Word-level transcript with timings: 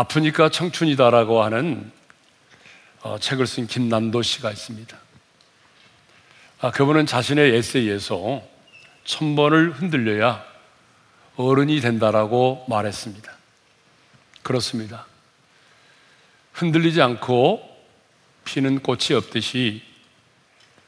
아프니까 0.00 0.48
청춘이다라고 0.48 1.42
하는 1.42 1.92
어, 3.02 3.18
책을 3.18 3.46
쓴 3.46 3.66
김남도 3.66 4.22
씨가 4.22 4.50
있습니다. 4.50 4.96
아, 6.60 6.70
그분은 6.70 7.04
자신의 7.04 7.54
에세이에서 7.54 8.42
천 9.04 9.36
번을 9.36 9.72
흔들려야 9.72 10.42
어른이 11.36 11.82
된다라고 11.82 12.64
말했습니다. 12.68 13.30
그렇습니다. 14.42 15.06
흔들리지 16.54 17.02
않고 17.02 17.60
피는 18.44 18.80
꽃이 18.80 19.14
없듯이 19.14 19.82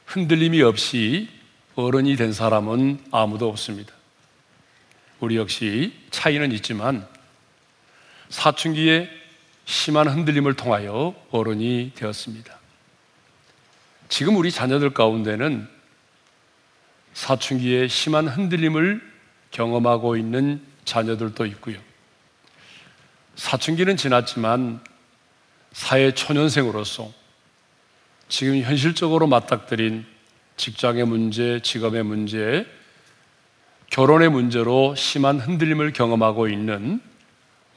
흔들림이 0.05 0.63
없이 0.63 1.29
어른이 1.75 2.15
된 2.15 2.33
사람은 2.33 3.05
아무도 3.11 3.47
없습니다. 3.47 3.93
우리 5.19 5.37
역시 5.37 5.93
차이는 6.09 6.51
있지만 6.53 7.12
사춘기에 8.33 9.07
심한 9.65 10.07
흔들림을 10.07 10.55
통하여 10.55 11.13
어른이 11.29 11.91
되었습니다. 11.93 12.57
지금 14.09 14.35
우리 14.37 14.51
자녀들 14.51 14.89
가운데는 14.91 15.67
사춘기에 17.13 17.87
심한 17.87 18.27
흔들림을 18.27 19.01
경험하고 19.51 20.17
있는 20.17 20.63
자녀들도 20.83 21.45
있고요. 21.45 21.77
사춘기는 23.35 23.97
지났지만 23.97 24.83
사회 25.71 26.11
초년생으로서 26.11 27.13
지금 28.29 28.59
현실적으로 28.61 29.27
맞닥뜨린 29.27 30.07
직장의 30.57 31.05
문제, 31.05 31.61
직업의 31.61 32.01
문제, 32.03 32.65
결혼의 33.91 34.29
문제로 34.31 34.95
심한 34.95 35.39
흔들림을 35.39 35.93
경험하고 35.93 36.47
있는 36.47 36.99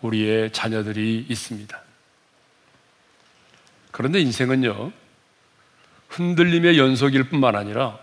우리의 0.03 0.53
자녀들이 0.53 1.27
있습니다. 1.29 1.81
그런데 3.91 4.21
인생은요, 4.21 4.93
흔들림의 6.09 6.79
연속일 6.79 7.29
뿐만 7.29 7.57
아니라 7.57 7.99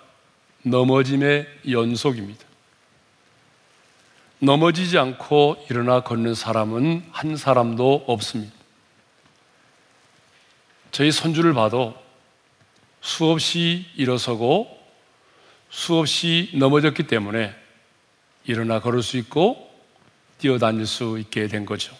넘어짐의 0.63 1.47
연속입니다. 1.69 2.43
넘어지지 4.39 4.97
않고 4.97 5.65
일어나 5.69 6.01
걷는 6.01 6.35
사람은 6.35 7.05
한 7.11 7.37
사람도 7.37 8.05
없습니다. 8.07 8.53
저희 10.91 11.11
손주를 11.11 11.53
봐도 11.53 11.95
수없이 13.01 13.85
일어서고 13.95 14.79
수없이 15.69 16.51
넘어졌기 16.55 17.07
때문에 17.07 17.55
일어나 18.45 18.79
걸을 18.79 19.01
수 19.01 19.17
있고 19.17 19.62
뛰어다닐 20.43 20.85
수 20.85 21.17
있게 21.19 21.47
된 21.47 21.65
거죠. 21.65 21.95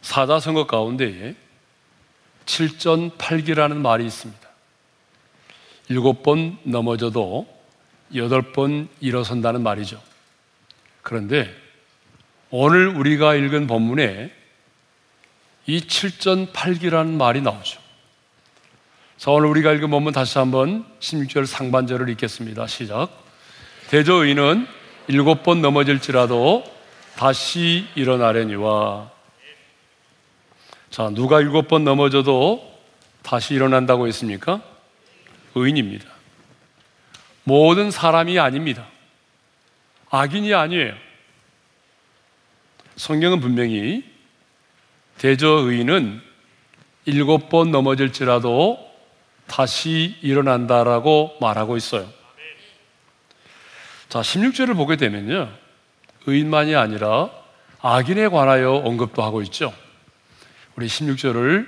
사자성어 0.00 0.66
가운데에 0.66 1.36
7전 2.46 3.16
8기라는 3.16 3.76
말이 3.76 4.04
있습니다. 4.04 4.40
일곱 5.88 6.24
번 6.24 6.58
넘어져도 6.64 7.46
여덟 8.16 8.42
번 8.50 8.88
일어선다는 8.98 9.62
말이죠. 9.62 10.02
그런데 11.02 11.48
오늘 12.50 12.88
우리가 12.88 13.36
읽은 13.36 13.68
본문에 13.68 14.32
이 15.66 15.80
7전 15.80 16.52
8기라는 16.52 17.10
말이 17.12 17.40
나오죠. 17.40 17.80
자, 19.16 19.30
오늘 19.30 19.46
우리가 19.46 19.72
읽은 19.74 19.90
본문 19.90 20.12
다시 20.12 20.38
한번 20.38 20.84
16절 20.98 21.46
상반절을 21.46 22.08
읽겠습니다. 22.08 22.66
시작. 22.66 23.10
대저의는 23.90 24.81
일곱 25.08 25.42
번 25.42 25.60
넘어질지라도 25.62 26.64
다시 27.16 27.86
일어나려니와 27.94 29.10
자, 30.90 31.10
누가 31.10 31.40
일곱 31.40 31.68
번 31.68 31.84
넘어져도 31.84 32.70
다시 33.22 33.54
일어난다고 33.54 34.06
했습니까? 34.08 34.62
의인입니다. 35.54 36.06
모든 37.44 37.90
사람이 37.90 38.38
아닙니다. 38.38 38.86
악인이 40.10 40.52
아니에요. 40.52 40.94
성경은 42.96 43.40
분명히 43.40 44.04
대저 45.18 45.48
의인은 45.48 46.20
일곱 47.06 47.48
번 47.48 47.70
넘어질지라도 47.70 48.78
다시 49.46 50.16
일어난다라고 50.22 51.36
말하고 51.40 51.76
있어요. 51.76 52.08
자, 54.12 54.20
16절을 54.20 54.76
보게 54.76 54.96
되면요. 54.96 55.48
의인만이 56.26 56.76
아니라 56.76 57.30
악인에 57.80 58.28
관하여 58.28 58.72
언급도 58.72 59.22
하고 59.22 59.40
있죠. 59.40 59.72
우리 60.76 60.86
16절을 60.86 61.66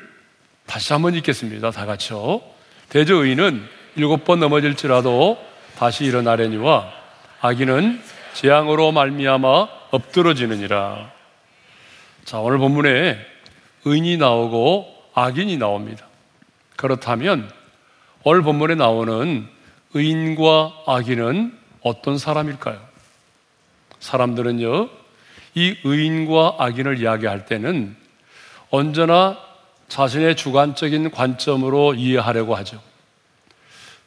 다시 0.66 0.92
한번 0.92 1.14
읽겠습니다. 1.14 1.70
다 1.70 1.86
같이요. 1.86 2.42
대저 2.90 3.14
의인은 3.14 3.66
일곱 3.96 4.26
번 4.26 4.40
넘어질지라도 4.40 5.42
다시 5.78 6.04
일어나려니와 6.04 6.92
악인은 7.40 8.02
재앙으로 8.34 8.92
말미암아 8.92 9.68
엎드러지느니라. 9.92 11.12
자, 12.26 12.40
오늘 12.40 12.58
본문에 12.58 13.16
의인이 13.86 14.18
나오고 14.18 14.94
악인이 15.14 15.56
나옵니다. 15.56 16.06
그렇다면 16.76 17.50
오늘 18.22 18.42
본문에 18.42 18.74
나오는 18.74 19.48
의인과 19.94 20.82
악인은 20.86 21.63
어떤 21.84 22.16
사람일까요? 22.16 22.80
사람들은요, 24.00 24.88
이 25.54 25.76
의인과 25.84 26.56
악인을 26.58 26.98
이야기할 26.98 27.44
때는 27.44 27.94
언제나 28.70 29.38
자신의 29.88 30.34
주관적인 30.34 31.10
관점으로 31.10 31.94
이해하려고 31.94 32.54
하죠. 32.56 32.80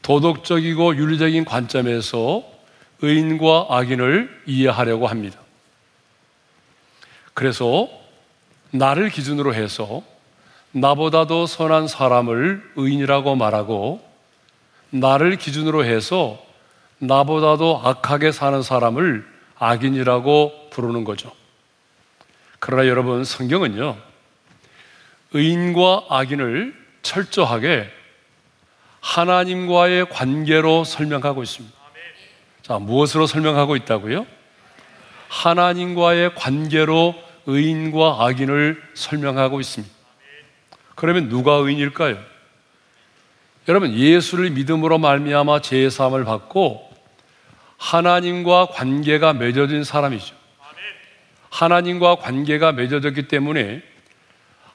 도덕적이고 0.01 0.95
윤리적인 0.95 1.45
관점에서 1.45 2.43
의인과 3.01 3.67
악인을 3.69 4.41
이해하려고 4.47 5.05
합니다. 5.05 5.39
그래서 7.35 7.88
나를 8.71 9.09
기준으로 9.11 9.53
해서 9.53 10.01
나보다도 10.71 11.45
선한 11.45 11.88
사람을 11.88 12.71
의인이라고 12.75 13.35
말하고 13.35 14.01
나를 14.89 15.35
기준으로 15.35 15.85
해서 15.85 16.46
나보다도 16.99 17.81
악하게 17.83 18.31
사는 18.31 18.61
사람을 18.61 19.25
악인이라고 19.59 20.69
부르는 20.71 21.03
거죠. 21.03 21.31
그러나 22.59 22.87
여러분, 22.87 23.23
성경은요, 23.23 23.97
의인과 25.33 26.05
악인을 26.09 26.75
철저하게 27.01 27.89
하나님과의 28.99 30.09
관계로 30.09 30.83
설명하고 30.83 31.43
있습니다. 31.43 31.75
자, 32.63 32.79
무엇으로 32.79 33.27
설명하고 33.27 33.75
있다고요? 33.75 34.25
하나님과의 35.29 36.35
관계로 36.35 37.15
의인과 37.45 38.25
악인을 38.25 38.81
설명하고 38.93 39.59
있습니다. 39.59 39.93
그러면 40.95 41.29
누가 41.29 41.53
의인일까요? 41.53 42.17
여러분 43.69 43.93
예수를 43.93 44.49
믿음으로 44.51 44.97
말미암아 44.97 45.61
죄 45.61 45.89
사함을 45.89 46.23
받고 46.23 46.86
하나님과 47.77 48.67
관계가 48.67 49.33
맺어진 49.33 49.83
사람이죠. 49.83 50.35
하나님과 51.49 52.15
관계가 52.15 52.73
맺어졌기 52.73 53.27
때문에 53.27 53.81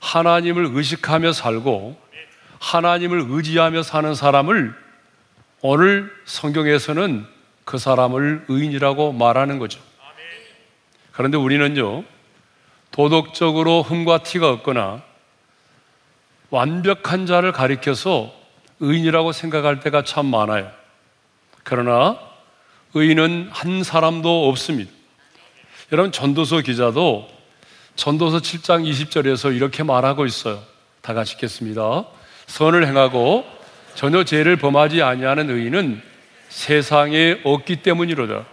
하나님을 0.01 0.71
의식하며 0.73 1.33
살고 1.33 2.01
하나님을 2.59 3.27
의지하며 3.29 3.83
사는 3.83 4.15
사람을 4.15 4.75
오늘 5.61 6.13
성경에서는 6.25 7.27
그 7.65 7.79
사람을 7.79 8.47
의인이라고 8.49 9.13
말하는 9.13 9.59
거죠. 9.59 9.81
그런데 11.13 11.37
우리는요, 11.37 12.05
도덕적으로 12.91 13.83
흠과 13.83 14.23
티가 14.23 14.51
없거나 14.51 15.03
완벽한 16.51 17.27
자를 17.27 17.53
가리켜서 17.53 18.33
의인이라고 18.81 19.33
생각할 19.33 19.81
때가 19.81 20.03
참 20.03 20.27
많아요. 20.27 20.71
그러나 21.63 22.19
의인은 22.95 23.51
한 23.53 23.83
사람도 23.83 24.49
없습니다. 24.49 24.91
여러분, 25.93 26.13
전도서 26.13 26.61
기자도 26.61 27.29
전도서 27.97 28.39
7장 28.39 28.89
20절에서 28.89 29.55
이렇게 29.55 29.83
말하고 29.83 30.27
있어요. 30.27 30.63
다 31.01 31.15
같이 31.15 31.35
읽겠습니다. 31.35 32.05
선을 32.47 32.87
행하고 32.87 33.45
전혀 33.95 34.25
죄를 34.25 34.57
범하지 34.57 35.03
아니하는 35.03 35.51
의인은 35.51 36.03
세상에 36.49 37.41
없기 37.45 37.83
때문이로다. 37.83 38.47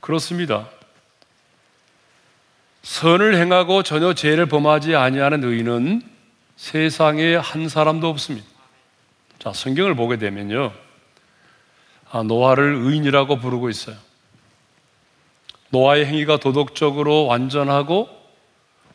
그렇습니다. 0.00 0.68
선을 2.82 3.36
행하고 3.36 3.82
전혀 3.82 4.12
죄를 4.14 4.46
범하지 4.46 4.96
아니하는 4.96 5.44
의인은 5.44 6.02
세상에 6.56 7.36
한 7.36 7.68
사람도 7.68 8.08
없습니다. 8.08 8.46
자, 9.38 9.52
성경을 9.52 9.94
보게 9.94 10.16
되면요. 10.18 10.72
아, 12.12 12.22
노아를 12.22 12.74
의인이라고 12.74 13.38
부르고 13.38 13.70
있어요. 13.70 13.96
노아의 15.70 16.04
행위가 16.04 16.36
도덕적으로 16.36 17.24
완전하고 17.24 18.06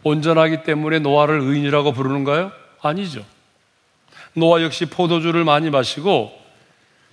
온전하기 0.03 0.61
때문에 0.63 0.99
노아를 0.99 1.41
의인이라고 1.41 1.93
부르는가요? 1.93 2.51
아니죠. 2.79 3.25
노아 4.33 4.61
역시 4.61 4.85
포도주를 4.85 5.43
많이 5.43 5.71
마시고 5.71 6.31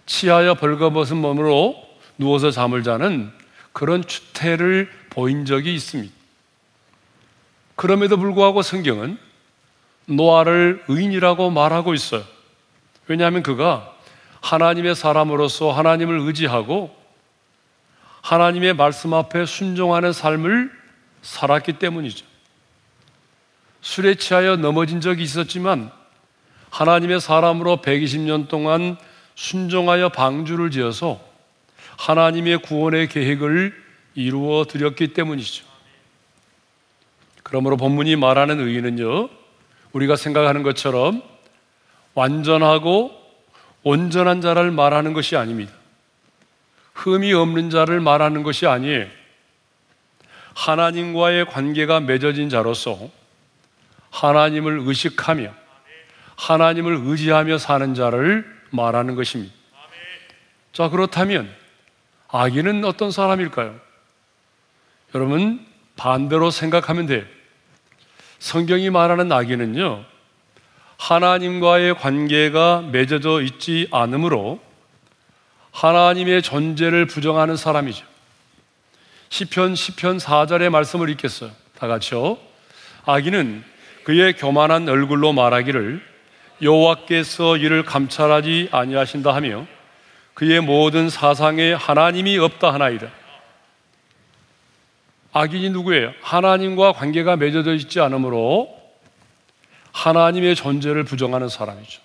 치하여 0.05 0.55
벌거벗은 0.55 1.17
몸으로 1.17 1.75
누워서 2.19 2.51
잠을 2.51 2.83
자는 2.83 3.33
그런 3.73 4.07
추태를 4.07 4.91
보인 5.09 5.47
적이 5.47 5.75
있습니다. 5.75 6.15
그럼에도 7.77 8.19
불구하고 8.19 8.61
성경은 8.61 9.17
노아를 10.05 10.85
의인이라고 10.87 11.49
말하고 11.49 11.95
있어요. 11.95 12.25
왜냐하면 13.07 13.43
그가 13.43 13.94
하나님의 14.45 14.95
사람으로서 14.95 15.73
하나님을 15.73 16.21
의지하고 16.21 16.95
하나님의 18.21 18.75
말씀 18.75 19.15
앞에 19.15 19.47
순종하는 19.47 20.13
삶을 20.13 20.71
살았기 21.23 21.75
때문이죠. 21.79 22.27
술에 23.81 24.17
취하여 24.17 24.57
넘어진 24.57 25.01
적이 25.01 25.23
있었지만 25.23 25.91
하나님의 26.69 27.21
사람으로 27.21 27.79
120년 27.79 28.49
동안 28.49 28.99
순종하여 29.35 30.11
방주를 30.11 30.71
지어서 30.71 31.21
하나님의 31.97 32.59
구원의 32.59 33.09
계획을 33.09 33.75
이루어 34.15 34.67
드렸기 34.67 35.15
때문이죠. 35.15 35.65
그러므로 37.43 37.79
본문이 37.79 38.17
말하는 38.17 38.61
의인은요, 38.61 39.31
우리가 39.93 40.17
생각하는 40.17 40.63
것처럼 40.63 41.23
완전하고 42.15 43.24
온전한 43.85 44.41
자를 44.41 44.71
말하는 44.71 45.13
것이 45.13 45.37
아닙니다. 45.37 45.73
흠이 46.95 47.33
없는 47.33 47.71
자를 47.71 48.01
말하는 48.01 48.43
것이 48.43 48.67
아니에요. 48.67 49.07
하나님과의 50.55 51.47
관계가 51.47 52.01
맺어진 52.01 52.49
자로서 52.49 53.11
하나님을 54.11 54.81
의식하며 54.85 55.53
하나님을 56.37 57.01
의지하며 57.05 57.59
사는 57.59 57.95
자를 57.95 58.45
말하는 58.71 59.15
것입니다. 59.15 59.55
자, 60.73 60.89
그렇다면 60.89 61.53
악인은 62.29 62.85
어떤 62.85 63.11
사람일까요? 63.11 63.79
여러분, 65.15 65.65
반대로 65.97 66.51
생각하면 66.51 67.07
돼요. 67.07 67.25
성경이 68.39 68.91
말하는 68.91 69.31
악인은요, 69.31 70.05
하나님과의 70.97 71.95
관계가 71.97 72.89
맺어져 72.93 73.43
있지 73.43 73.89
않으므로 73.91 74.61
하나님의 75.73 76.43
존재를 76.43 77.07
부정하는 77.07 77.57
사람이죠. 77.57 78.07
시편 79.29 79.75
10편 79.75 80.21
4절의 80.21 80.71
말씀을 80.71 81.11
읽겠어요. 81.11 81.51
다 81.79 81.89
같이요. 81.89 82.39
악인은 83.05 83.65
그의 84.05 84.35
교만한 84.35 84.89
얼굴로 84.89 85.33
말하기를 85.33 86.01
여호와께서 86.63 87.57
이를 87.57 87.85
감찰하지 87.85 88.69
아니하신다 88.71 89.35
하며 89.35 89.67
그의 90.35 90.61
모든 90.61 91.11
사상에 91.11 91.73
하나님이 91.73 92.39
없다 92.39 92.73
하나이다. 92.73 93.09
악인이 95.33 95.71
누구예요? 95.71 96.13
하나님과 96.23 96.93
관계가 96.93 97.37
맺어져 97.37 97.75
있지 97.75 98.01
않으므로 98.01 98.84
하나님의 99.95 100.57
존재를 100.57 101.05
부정하는 101.05 101.49
사람이죠. 101.49 102.03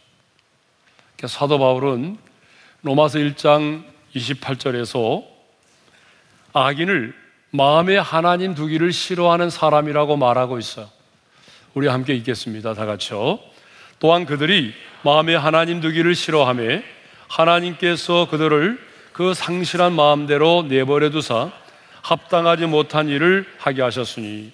사도 1.25 1.59
바울은 1.59 2.17
로마서 2.83 3.19
1장 3.19 3.83
28절에서 4.15 5.25
악인을 6.53 7.13
마음에 7.51 7.97
하나님 7.97 8.55
두기를 8.55 8.93
싫어하는 8.93 9.49
사람이라고 9.49 10.15
말하고 10.15 10.59
있어요. 10.59 10.87
우리 11.73 11.87
함께 11.87 12.13
읽겠습니다. 12.13 12.73
다 12.73 12.85
같이요. 12.85 13.39
또한 13.97 14.25
그들이 14.25 14.73
마음에 15.03 15.35
하나님 15.35 15.81
두기를 15.81 16.15
싫어하며 16.15 16.81
하나님께서 17.27 18.29
그들을 18.29 18.79
그 19.11 19.33
상실한 19.33 19.93
마음대로 19.93 20.63
내버려 20.69 21.09
두사 21.09 21.51
합당하지 22.01 22.67
못한 22.67 23.09
일을 23.09 23.45
하게 23.57 23.81
하셨으니 23.81 24.53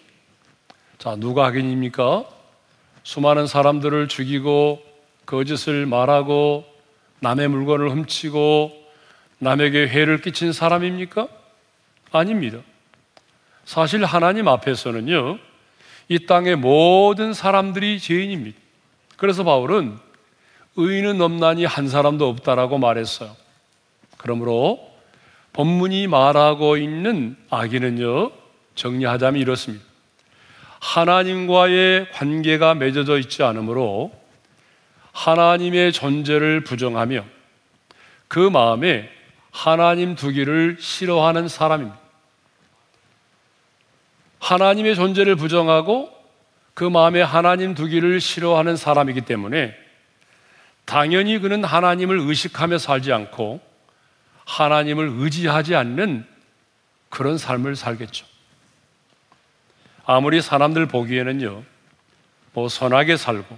자, 0.97 1.15
누가 1.15 1.45
악인입니까? 1.47 2.34
수많은 3.05 3.45
사람들을 3.45 4.07
죽이고 4.07 4.81
거짓을 5.27 5.85
말하고 5.85 6.65
남의 7.19 7.47
물건을 7.49 7.91
훔치고 7.91 8.73
남에게 9.37 9.87
해를 9.87 10.21
끼친 10.21 10.51
사람입니까? 10.51 11.27
아닙니다. 12.11 12.59
사실 13.63 14.03
하나님 14.03 14.47
앞에서는요, 14.47 15.37
이 16.09 16.25
땅의 16.25 16.55
모든 16.55 17.33
사람들이 17.33 17.99
죄인입니다. 17.99 18.57
그래서 19.17 19.43
바울은 19.43 19.97
의인은 20.75 21.21
없나니 21.21 21.63
한 21.65 21.87
사람도 21.87 22.27
없다라고 22.27 22.79
말했어요. 22.79 23.35
그러므로 24.17 24.79
본문이 25.53 26.07
말하고 26.07 26.77
있는 26.77 27.37
악인은요, 27.51 28.31
정리하자면 28.73 29.39
이렇습니다. 29.41 29.85
하나님과의 30.85 32.11
관계가 32.11 32.75
맺어져 32.75 33.17
있지 33.17 33.41
않으므로 33.41 34.11
하나님의 35.13 35.91
존재를 35.91 36.61
부정하며 36.63 37.25
그 38.27 38.39
마음에 38.39 39.09
하나님 39.51 40.15
두기를 40.15 40.77
싫어하는 40.79 41.47
사람입니다. 41.47 41.99
하나님의 44.39 44.95
존재를 44.95 45.35
부정하고 45.35 46.13
그 46.75 46.83
마음에 46.83 47.21
하나님 47.21 47.73
두기를 47.73 48.21
싫어하는 48.21 48.77
사람이기 48.77 49.21
때문에 49.21 49.73
당연히 50.85 51.39
그는 51.39 51.63
하나님을 51.63 52.19
의식하며 52.19 52.77
살지 52.77 53.11
않고 53.11 53.59
하나님을 54.45 55.13
의지하지 55.15 55.73
않는 55.73 56.27
그런 57.09 57.39
삶을 57.39 57.75
살겠죠. 57.75 58.34
아무리 60.05 60.41
사람들 60.41 60.85
보기에는요, 60.85 61.63
뭐 62.53 62.69
선하게 62.69 63.17
살고, 63.17 63.57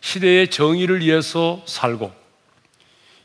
시대의 0.00 0.50
정의를 0.50 1.00
위해서 1.00 1.62
살고, 1.66 2.12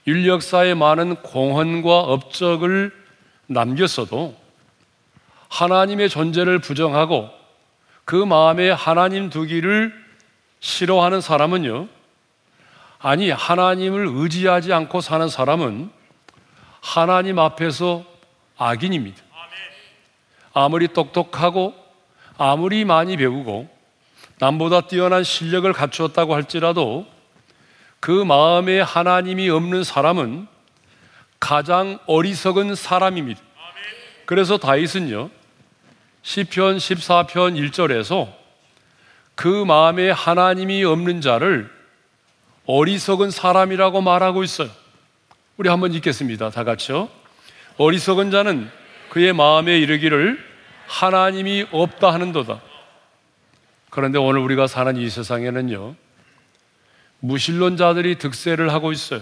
인력사에 0.06 0.74
많은 0.74 1.16
공헌과 1.18 2.00
업적을 2.00 2.92
남겼어도 3.48 4.36
하나님의 5.50 6.10
존재를 6.10 6.60
부정하고 6.60 7.30
그 8.06 8.16
마음에 8.16 8.70
하나님 8.70 9.30
두기를 9.30 9.94
싫어하는 10.60 11.22
사람은요, 11.22 11.88
아니, 13.00 13.30
하나님을 13.30 14.08
의지하지 14.12 14.74
않고 14.74 15.00
사는 15.00 15.30
사람은 15.30 15.90
하나님 16.82 17.40
앞에서 17.40 18.04
악인입니다. 18.58 19.22
아무리 20.54 20.90
똑똑하고 20.90 21.79
아무리 22.40 22.86
많이 22.86 23.18
배우고 23.18 23.70
남보다 24.40 24.88
뛰어난 24.88 25.26
실력을 25.26 25.72
갖추었다고 25.74 26.34
할지라도 26.34 27.06
그 28.00 28.12
마음에 28.12 28.80
하나님이 28.80 29.50
없는 29.50 29.84
사람은 29.84 30.48
가장 31.42 32.00
어리석은 32.06 32.76
사람입니다. 32.76 33.42
그래서 34.26 34.58
다윗은요. 34.58 35.30
시편 36.22 36.78
14편 36.78 37.72
1절에서 37.72 38.32
그 39.36 39.66
마음에 39.66 40.10
하나님이 40.10 40.86
없는 40.86 41.20
자를 41.20 41.70
어리석은 42.66 43.32
사람이라고 43.32 44.00
말하고 44.00 44.44
있어요. 44.44 44.70
우리 45.58 45.68
한번 45.68 45.94
읽겠습니다. 45.94 46.52
다 46.52 46.64
같이요. 46.64 47.10
어리석은 47.78 48.32
자는 48.32 48.70
그의 49.10 49.34
마음에 49.34 49.78
이르기를 49.78 50.49
하나님이 50.90 51.68
없다 51.72 52.12
하는도다. 52.12 52.62
그런데 53.92 54.18
오늘 54.18 54.42
우리가 54.42 54.66
사는 54.66 54.98
이 54.98 55.08
세상에는요, 55.10 55.96
무신론자들이 57.20 58.18
득세를 58.18 58.74
하고 58.74 58.92
있어요. 58.92 59.22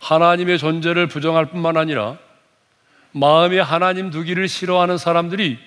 하나님의 0.00 0.58
존재를 0.58 1.06
부정할 1.06 1.46
뿐만 1.46 1.78
아니라 1.78 2.18
마음에 3.12 3.58
하나님 3.58 4.10
두기를 4.10 4.48
싫어하는 4.48 4.98
사람들이 4.98 5.58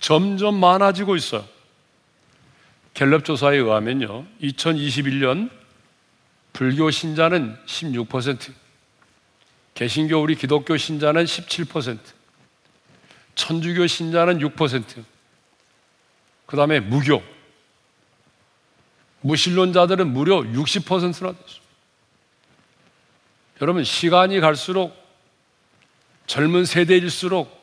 점점 0.00 0.58
많아지고 0.58 1.14
있어요. 1.14 1.44
갤럽 2.94 3.24
조사에 3.24 3.56
의하면요, 3.58 4.24
2021년 4.42 5.50
불교 6.52 6.90
신자는 6.90 7.56
16%, 7.64 8.52
개신교 9.74 10.20
우리 10.20 10.34
기독교 10.34 10.76
신자는 10.76 11.24
17%, 11.24 12.19
천주교 13.40 13.86
신자는 13.86 14.38
6%, 14.38 15.02
그 16.44 16.56
다음에 16.56 16.78
무교, 16.78 17.22
무신론자들은 19.22 20.12
무려 20.12 20.40
60%나 20.40 21.32
됐어요. 21.32 21.60
여러분, 23.62 23.82
시간이 23.82 24.40
갈수록 24.40 24.94
젊은 26.26 26.64
세대일수록 26.66 27.58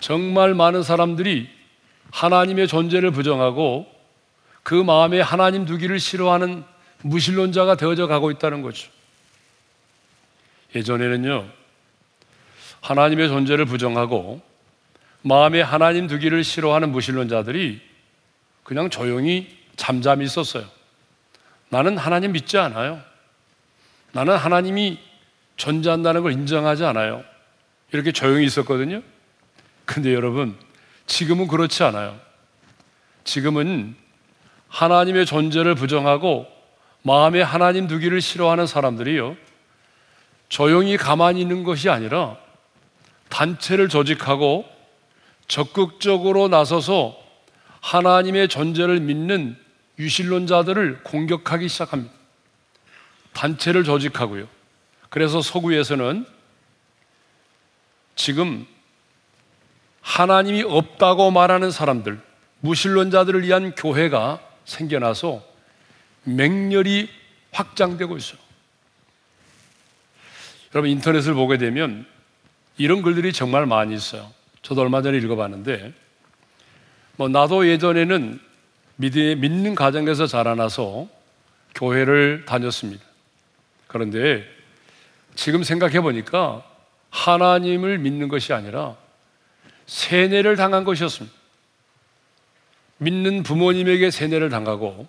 정말 0.00 0.54
많은 0.54 0.82
사람들이 0.82 1.48
하나님의 2.12 2.68
존재를 2.68 3.10
부정하고 3.10 3.86
그 4.62 4.74
마음에 4.74 5.20
하나님 5.20 5.64
두기를 5.64 5.98
싫어하는 5.98 6.64
무신론자가 7.02 7.76
되어져 7.76 8.06
가고 8.06 8.30
있다는 8.30 8.60
거죠. 8.62 8.90
예전에는요, 10.74 11.48
하나님의 12.82 13.28
존재를 13.28 13.64
부정하고 13.64 14.49
마음에 15.22 15.60
하나님 15.60 16.06
두기를 16.06 16.44
싫어하는 16.44 16.90
무신론자들이 16.90 17.80
그냥 18.62 18.90
조용히 18.90 19.56
잠잠히 19.76 20.24
있었어요. 20.24 20.64
나는 21.68 21.98
하나님 21.98 22.32
믿지 22.32 22.58
않아요. 22.58 23.00
나는 24.12 24.36
하나님이 24.36 24.98
존재한다는 25.56 26.22
걸 26.22 26.32
인정하지 26.32 26.84
않아요. 26.84 27.22
이렇게 27.92 28.12
조용히 28.12 28.44
있었거든요. 28.46 29.02
근데 29.84 30.14
여러분, 30.14 30.56
지금은 31.06 31.48
그렇지 31.48 31.82
않아요. 31.82 32.18
지금은 33.24 33.96
하나님의 34.68 35.26
존재를 35.26 35.74
부정하고 35.74 36.46
마음에 37.02 37.42
하나님 37.42 37.88
두기를 37.88 38.20
싫어하는 38.20 38.66
사람들이요. 38.66 39.36
조용히 40.48 40.96
가만히 40.96 41.40
있는 41.40 41.64
것이 41.64 41.88
아니라 41.88 42.36
단체를 43.28 43.88
조직하고 43.88 44.64
적극적으로 45.50 46.46
나서서 46.46 47.20
하나님의 47.80 48.46
존재를 48.46 49.00
믿는 49.00 49.56
유신론자들을 49.98 51.02
공격하기 51.02 51.68
시작합니다. 51.68 52.14
단체를 53.32 53.82
조직하고요. 53.82 54.46
그래서 55.08 55.42
서구에서는 55.42 56.24
지금 58.14 58.64
하나님이 60.02 60.62
없다고 60.62 61.32
말하는 61.32 61.72
사람들, 61.72 62.20
무신론자들을 62.60 63.42
위한 63.42 63.74
교회가 63.74 64.40
생겨나서 64.64 65.42
맹렬히 66.22 67.08
확장되고 67.50 68.16
있어요. 68.16 68.38
여러분 70.76 70.90
인터넷을 70.90 71.34
보게 71.34 71.58
되면 71.58 72.06
이런 72.78 73.02
글들이 73.02 73.32
정말 73.32 73.66
많이 73.66 73.96
있어요. 73.96 74.32
저도 74.62 74.82
얼마 74.82 75.02
전에 75.02 75.18
읽어봤는데, 75.18 75.92
뭐 77.16 77.28
나도 77.28 77.68
예전에는 77.68 78.40
믿는 78.96 79.74
가정에서 79.74 80.26
자라나서 80.26 81.08
교회를 81.74 82.44
다녔습니다. 82.46 83.04
그런데 83.86 84.44
지금 85.34 85.62
생각해 85.62 86.00
보니까 86.00 86.64
하나님을 87.10 87.98
믿는 87.98 88.28
것이 88.28 88.52
아니라 88.52 88.96
세뇌를 89.86 90.56
당한 90.56 90.84
것이었습니다. 90.84 91.34
믿는 92.98 93.42
부모님에게 93.42 94.10
세뇌를 94.10 94.50
당하고 94.50 95.08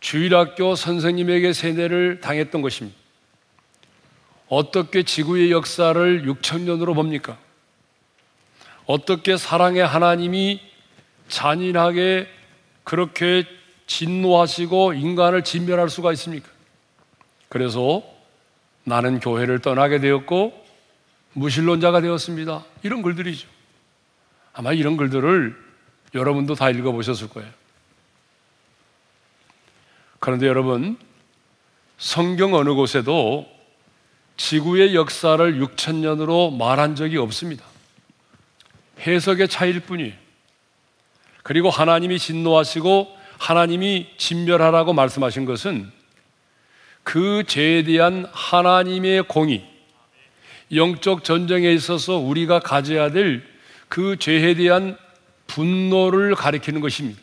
주일학교 0.00 0.74
선생님에게 0.74 1.52
세뇌를 1.52 2.20
당했던 2.20 2.62
것입니다. 2.62 2.98
어떻게 4.48 5.02
지구의 5.02 5.50
역사를 5.50 6.22
6천 6.24 6.62
년으로 6.62 6.94
봅니까? 6.94 7.38
어떻게 8.86 9.36
사랑의 9.36 9.84
하나님이 9.84 10.60
잔인하게 11.28 12.28
그렇게 12.84 13.44
진노하시고 13.86 14.94
인간을 14.94 15.44
진멸할 15.44 15.88
수가 15.88 16.12
있습니까? 16.12 16.48
그래서 17.48 18.02
나는 18.84 19.18
교회를 19.20 19.60
떠나게 19.60 19.98
되었고 19.98 20.64
무신론자가 21.32 22.00
되었습니다. 22.00 22.64
이런 22.82 23.02
글들이죠. 23.02 23.48
아마 24.52 24.72
이런 24.72 24.96
글들을 24.96 25.54
여러분도 26.14 26.54
다 26.54 26.70
읽어보셨을 26.70 27.28
거예요. 27.28 27.50
그런데 30.18 30.46
여러분, 30.46 30.98
성경 31.98 32.54
어느 32.54 32.72
곳에도 32.74 33.46
지구의 34.36 34.94
역사를 34.94 35.60
6천년으로 35.60 36.56
말한 36.56 36.94
적이 36.94 37.18
없습니다. 37.18 37.64
해석의 39.00 39.48
차이일 39.48 39.80
뿐이에요. 39.80 40.12
그리고 41.42 41.70
하나님이 41.70 42.18
진노하시고 42.18 43.16
하나님이 43.38 44.08
진멸하라고 44.16 44.92
말씀하신 44.92 45.44
것은 45.44 45.90
그 47.02 47.44
죄에 47.46 47.84
대한 47.84 48.26
하나님의 48.32 49.24
공의, 49.24 49.64
영적 50.74 51.22
전쟁에 51.24 51.72
있어서 51.72 52.16
우리가 52.16 52.60
가져야 52.60 53.10
될 53.10 53.56
그 53.88 54.16
죄에 54.18 54.54
대한 54.54 54.98
분노를 55.46 56.34
가리키는 56.34 56.80
것입니다. 56.80 57.20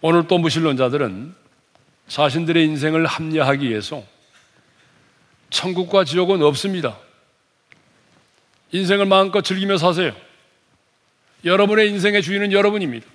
오늘 0.00 0.28
또 0.28 0.38
무신론자들은 0.38 1.34
자신들의 2.08 2.64
인생을 2.66 3.06
합리화하기 3.06 3.68
위해서 3.68 4.04
천국과 5.48 6.04
지옥은 6.04 6.42
없습니다. 6.42 6.98
인생을 8.74 9.06
마음껏 9.06 9.40
즐기며 9.40 9.76
사세요. 9.76 10.12
여러분의 11.44 11.90
인생의 11.90 12.22
주인은 12.22 12.50
여러분입니다. 12.50 13.06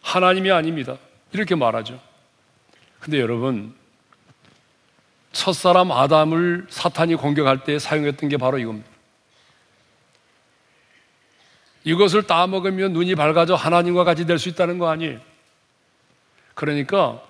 하나님이 0.00 0.50
아닙니다. 0.50 0.96
이렇게 1.32 1.54
말하죠. 1.54 2.00
근데 2.98 3.20
여러분, 3.20 3.74
첫사람 5.32 5.92
아담을 5.92 6.66
사탄이 6.70 7.16
공격할 7.16 7.64
때 7.64 7.78
사용했던 7.78 8.30
게 8.30 8.38
바로 8.38 8.58
이겁니다. 8.58 8.88
이것을 11.84 12.22
따먹으면 12.22 12.94
눈이 12.94 13.14
밝아져 13.14 13.54
하나님과 13.54 14.04
같이 14.04 14.24
될 14.24 14.38
수 14.38 14.48
있다는 14.48 14.78
거 14.78 14.88
아니에요. 14.88 15.20
그러니까 16.54 17.22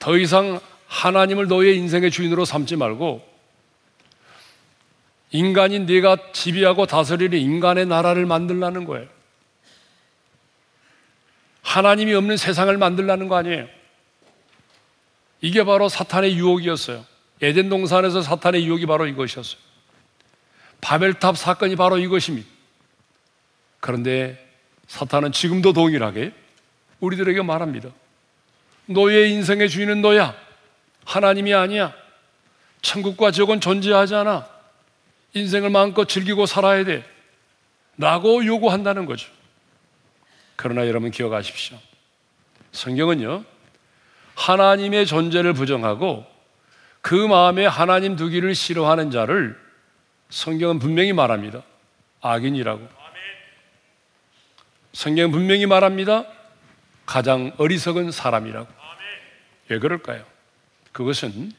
더 0.00 0.18
이상 0.18 0.58
하나님을 0.88 1.46
너의 1.46 1.76
인생의 1.76 2.10
주인으로 2.10 2.44
삼지 2.44 2.74
말고 2.74 3.33
인간인 5.34 5.84
네가 5.86 6.30
지배하고 6.32 6.86
다스리는 6.86 7.36
인간의 7.36 7.86
나라를 7.86 8.24
만들라는 8.24 8.84
거예요. 8.84 9.08
하나님이 11.60 12.14
없는 12.14 12.36
세상을 12.36 12.78
만들라는 12.78 13.26
거 13.26 13.34
아니에요. 13.34 13.66
이게 15.40 15.64
바로 15.64 15.88
사탄의 15.88 16.36
유혹이었어요. 16.36 17.04
에덴 17.42 17.68
동산에서 17.68 18.22
사탄의 18.22 18.64
유혹이 18.64 18.86
바로 18.86 19.08
이것이었어요. 19.08 19.58
바벨탑 20.80 21.36
사건이 21.36 21.74
바로 21.74 21.98
이것입니다. 21.98 22.48
그런데 23.80 24.38
사탄은 24.86 25.32
지금도 25.32 25.72
동일하게 25.72 26.32
우리들에게 27.00 27.42
말합니다. 27.42 27.88
너의 28.86 29.32
인생의 29.32 29.68
주인은 29.68 30.00
너야. 30.00 30.36
하나님이 31.04 31.54
아니야. 31.54 31.92
천국과 32.82 33.32
지옥은 33.32 33.60
존재하지 33.60 34.14
않아. 34.14 34.53
인생을 35.34 35.70
마음껏 35.70 36.08
즐기고 36.08 36.46
살아야 36.46 36.84
돼. 36.84 37.04
라고 37.98 38.44
요구한다는 38.44 39.04
거죠. 39.06 39.30
그러나 40.56 40.86
여러분 40.86 41.10
기억하십시오. 41.10 41.78
성경은요, 42.72 43.44
하나님의 44.34 45.06
존재를 45.06 45.52
부정하고 45.52 46.26
그 47.00 47.14
마음에 47.14 47.66
하나님 47.66 48.16
두기를 48.16 48.54
싫어하는 48.54 49.10
자를 49.10 49.60
성경은 50.30 50.78
분명히 50.78 51.12
말합니다. 51.12 51.62
악인이라고. 52.20 52.88
성경은 54.92 55.32
분명히 55.32 55.66
말합니다. 55.66 56.24
가장 57.04 57.52
어리석은 57.58 58.10
사람이라고. 58.10 58.72
왜 59.68 59.78
그럴까요? 59.78 60.24
그것은 60.92 61.52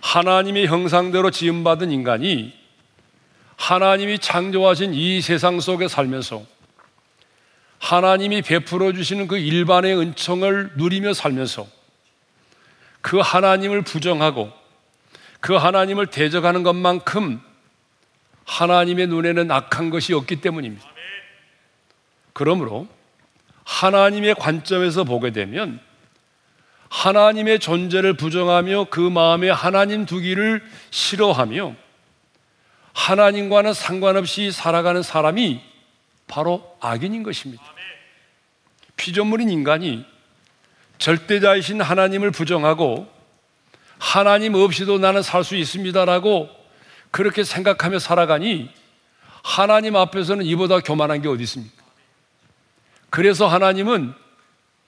하나님의 0.00 0.66
형상대로 0.66 1.30
지음받은 1.30 1.90
인간이 1.90 2.54
하나님이 3.58 4.20
창조하신 4.20 4.94
이 4.94 5.20
세상 5.20 5.60
속에 5.60 5.88
살면서 5.88 6.42
하나님이 7.80 8.42
베풀어 8.42 8.92
주시는 8.92 9.28
그 9.28 9.36
일반의 9.36 9.98
은총을 9.98 10.72
누리며 10.76 11.12
살면서 11.12 11.66
그 13.02 13.18
하나님을 13.18 13.82
부정하고 13.82 14.52
그 15.40 15.54
하나님을 15.54 16.06
대적하는 16.06 16.62
것만큼 16.62 17.40
하나님의 18.44 19.08
눈에는 19.08 19.50
악한 19.50 19.90
것이 19.90 20.14
없기 20.14 20.40
때문입니다. 20.40 20.88
그러므로 22.32 22.88
하나님의 23.64 24.36
관점에서 24.36 25.04
보게 25.04 25.30
되면 25.32 25.80
하나님의 26.88 27.58
존재를 27.58 28.14
부정하며 28.14 28.86
그 28.90 29.00
마음에 29.00 29.50
하나님 29.50 30.06
두기를 30.06 30.62
싫어하며 30.90 31.87
하나님과는 32.98 33.74
상관없이 33.74 34.50
살아가는 34.50 35.04
사람이 35.04 35.62
바로 36.26 36.76
악인인 36.80 37.22
것입니다. 37.22 37.62
피조물인 38.96 39.50
인간이 39.50 40.04
절대자이신 40.98 41.80
하나님을 41.80 42.32
부정하고 42.32 43.08
하나님 43.98 44.54
없이도 44.54 44.98
나는 44.98 45.22
살 45.22 45.44
수 45.44 45.54
있습니다라고 45.54 46.50
그렇게 47.12 47.44
생각하며 47.44 48.00
살아가니 48.00 48.68
하나님 49.44 49.94
앞에서는 49.94 50.44
이보다 50.44 50.80
교만한 50.80 51.22
게 51.22 51.28
어디 51.28 51.44
있습니까? 51.44 51.84
그래서 53.10 53.46
하나님은 53.46 54.12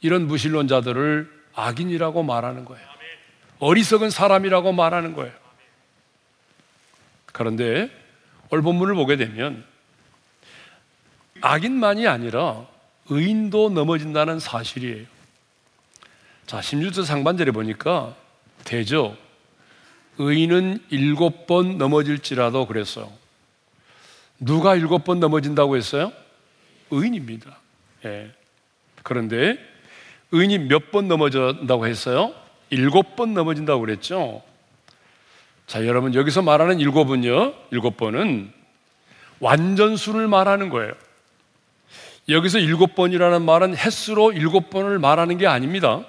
이런 0.00 0.26
무신론자들을 0.26 1.30
악인이라고 1.54 2.24
말하는 2.24 2.64
거예요. 2.64 2.84
어리석은 3.60 4.10
사람이라고 4.10 4.72
말하는 4.72 5.14
거예요. 5.14 5.32
그런데 7.32 7.99
오늘 8.50 8.62
본문을 8.62 8.94
보게 8.94 9.16
되면 9.16 9.64
악인만이 11.40 12.06
아니라 12.06 12.66
의인도 13.08 13.70
넘어진다는 13.70 14.38
사실이에요. 14.38 15.06
자, 16.46 16.60
16절 16.60 17.04
상반절에 17.04 17.52
보니까 17.52 18.14
대저 18.64 19.16
의인은 20.18 20.84
일곱 20.90 21.46
번 21.46 21.78
넘어질지라도 21.78 22.66
그랬어요. 22.66 23.10
누가 24.38 24.74
일곱 24.74 25.04
번 25.04 25.20
넘어진다고 25.20 25.76
했어요? 25.76 26.12
의인입니다. 26.90 27.56
예. 28.04 28.30
그런데 29.02 29.56
의인이 30.32 30.58
몇 30.68 30.90
번 30.90 31.08
넘어진다고 31.08 31.86
했어요? 31.86 32.34
일곱 32.70 33.16
번 33.16 33.32
넘어진다고 33.34 33.80
그랬죠? 33.80 34.42
자, 35.70 35.86
여러분, 35.86 36.16
여기서 36.16 36.42
말하는 36.42 36.80
일곱은요, 36.80 37.54
일곱 37.70 37.96
번은 37.96 38.52
완전수를 39.38 40.26
말하는 40.26 40.68
거예요. 40.68 40.92
여기서 42.28 42.58
일곱 42.58 42.96
번이라는 42.96 43.42
말은 43.42 43.76
횟수로 43.76 44.32
일곱 44.32 44.68
번을 44.70 44.98
말하는 44.98 45.38
게 45.38 45.46
아닙니다. 45.46 46.04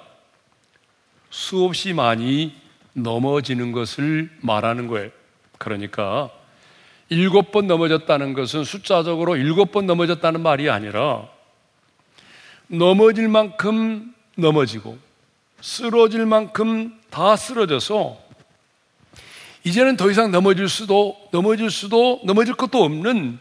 수없이 1.30 1.92
많이 1.92 2.52
넘어지는 2.94 3.70
것을 3.70 4.30
말하는 4.40 4.88
거예요. 4.88 5.10
그러니까 5.58 6.28
일곱 7.08 7.52
번 7.52 7.68
넘어졌다는 7.68 8.32
것은 8.32 8.64
숫자적으로 8.64 9.36
일곱 9.36 9.70
번 9.70 9.86
넘어졌다는 9.86 10.40
말이 10.40 10.70
아니라 10.70 11.28
넘어질 12.66 13.28
만큼 13.28 14.12
넘어지고 14.36 14.98
쓰러질 15.60 16.26
만큼 16.26 17.00
다 17.10 17.36
쓰러져서 17.36 18.21
이제는 19.64 19.96
더 19.96 20.10
이상 20.10 20.30
넘어질 20.30 20.68
수도 20.68 21.16
넘어질 21.30 21.70
수도 21.70 22.20
넘어질 22.24 22.54
것도 22.54 22.82
없는 22.82 23.38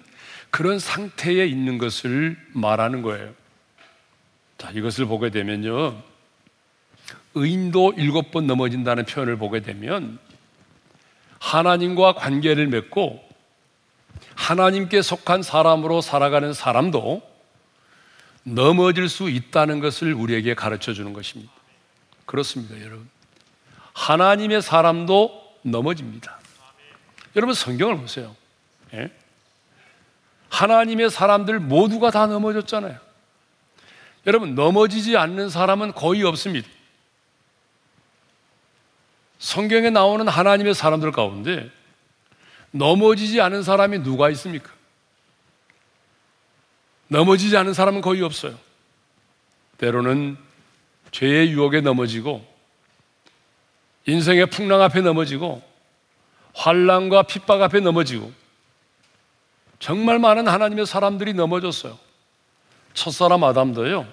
그런 0.52 0.80
상태에 0.80 1.46
있는 1.46 1.78
것을 1.78 2.38
말하는 2.54 3.02
거예요. 3.02 3.34
자, 4.58 4.70
이것을 4.72 5.06
보게 5.06 5.30
되면요. 5.32 6.02
의인도 7.34 7.94
일곱 7.98 8.32
번 8.32 8.46
넘어진다는 8.46 9.06
표현을 9.06 9.38
보게 9.38 9.62
되면 9.62 10.20
하나님과 11.40 12.14
관계를 12.14 12.68
맺고 12.68 13.24
하나님께 14.36 15.02
속한 15.02 15.42
사람으로 15.42 16.02
살아가는 16.02 16.54
사람도 16.54 17.22
넘어질 18.44 19.08
수 19.10 19.30
있다는 19.30 19.80
것을 19.80 20.14
우리에게 20.14 20.54
가르쳐 20.54 20.94
주는 20.94 21.14
것입니다. 21.14 21.52
그렇습니다, 22.26 22.80
여러분. 22.82 23.10
하나님의 23.94 24.62
사람도 24.62 25.41
넘어집니다. 25.62 26.40
여러분 27.36 27.56
성경을 27.56 27.98
보세요. 27.98 28.36
예? 28.94 29.12
하나님의 30.50 31.10
사람들 31.10 31.60
모두가 31.60 32.12
다 32.12 32.28
넘어졌잖아요. 32.28 32.98
여러분 34.28 34.54
넘어지지 34.54 35.18
않는 35.18 35.50
사람은 35.50 35.94
거의 35.94 36.24
없습니다. 36.24 36.68
성경에 39.40 39.90
나오는 39.90 40.28
하나님의 40.28 40.76
사람들 40.76 41.12
가운데 41.12 41.72
넘어지지 42.72 43.42
않은 43.42 43.64
사람이 43.64 44.04
누가 44.04 44.30
있습니까? 44.30 44.72
넘어지지 47.08 47.58
않은 47.58 47.74
사람은 47.74 48.02
거의 48.02 48.22
없어요. 48.22 48.58
때로는 49.78 50.38
죄의 51.12 51.52
유혹에 51.52 51.82
넘어지고 51.82 52.46
인생의 54.08 54.48
풍랑 54.48 54.82
앞에 54.82 55.02
넘어지고 55.02 55.62
환란과 56.54 57.24
핍박 57.24 57.62
앞에 57.62 57.80
넘어지고 57.80 58.32
정말 59.80 60.20
많은 60.20 60.48
하나님의 60.48 60.86
사람들이 60.86 61.34
넘어졌어요. 61.34 61.98
첫사람 62.94 63.44
아담도요. 63.44 64.08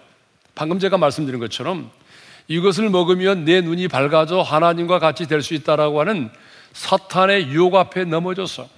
방금 0.54 0.78
제가 0.78 0.98
말씀드린 0.98 1.40
것처럼 1.40 1.90
이것을 2.48 2.88
먹으면 2.88 3.44
내 3.44 3.60
눈이 3.60 3.88
밝아져 3.88 4.40
하나님과 4.40 4.98
같이 4.98 5.26
될 5.26 5.42
수 5.42 5.54
있다라고 5.54 6.00
하는 6.00 6.30
사탄의 6.72 7.48
유혹 7.48 7.74
앞에 7.74 8.04
넘어졌어. 8.04 8.68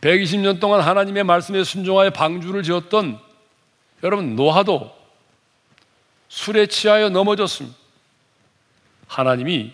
120년 0.00 0.60
동안 0.60 0.80
하나님의 0.82 1.24
말씀에 1.24 1.64
순종하여 1.64 2.10
방주를 2.10 2.62
지었던 2.62 3.18
여러분 4.02 4.36
노하도 4.36 4.94
술에 6.28 6.66
취하여 6.66 7.08
넘어졌습니다. 7.08 7.83
하나님이 9.06 9.72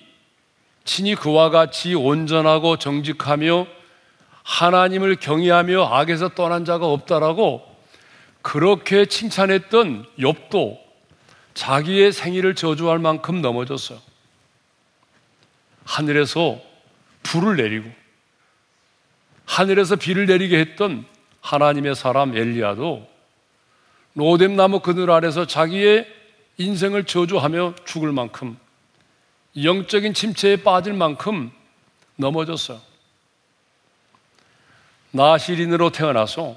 친히 0.85 1.15
그와 1.15 1.51
같이 1.51 1.95
온전하고 1.95 2.77
정직하며 2.77 3.67
하나님을 4.43 5.17
경외하며 5.17 5.85
악에서 5.85 6.31
떠난 6.31 6.65
자가 6.65 6.87
없다라고 6.87 7.63
그렇게 8.43 9.07
칭찬했던 9.07 10.07
욥도 10.19 10.79
자기의 11.55 12.13
생일을 12.13 12.55
저주할 12.55 12.99
만큼 12.99 13.43
넘어졌어요. 13.43 13.99
하늘에서 15.85 16.61
불을 17.23 17.57
내리고 17.57 17.91
하늘에서 19.45 19.97
비를 19.97 20.27
내리게 20.27 20.59
했던 20.59 21.05
하나님의 21.41 21.95
사람 21.95 22.37
엘리야도 22.37 23.09
로뎀 24.15 24.57
나무 24.57 24.81
그늘 24.81 25.11
아래서 25.11 25.47
자기의 25.47 26.07
인생을 26.59 27.05
저주하며 27.05 27.75
죽을 27.85 28.13
만큼 28.13 28.59
영적인 29.57 30.15
침체에 30.15 30.57
빠질 30.57 30.93
만큼 30.93 31.51
넘어졌어요. 32.17 32.81
나시린으로 35.11 35.91
태어나서 35.91 36.57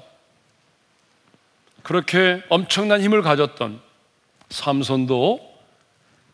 그렇게 1.82 2.42
엄청난 2.48 3.00
힘을 3.00 3.22
가졌던 3.22 3.80
삼손도 4.48 5.54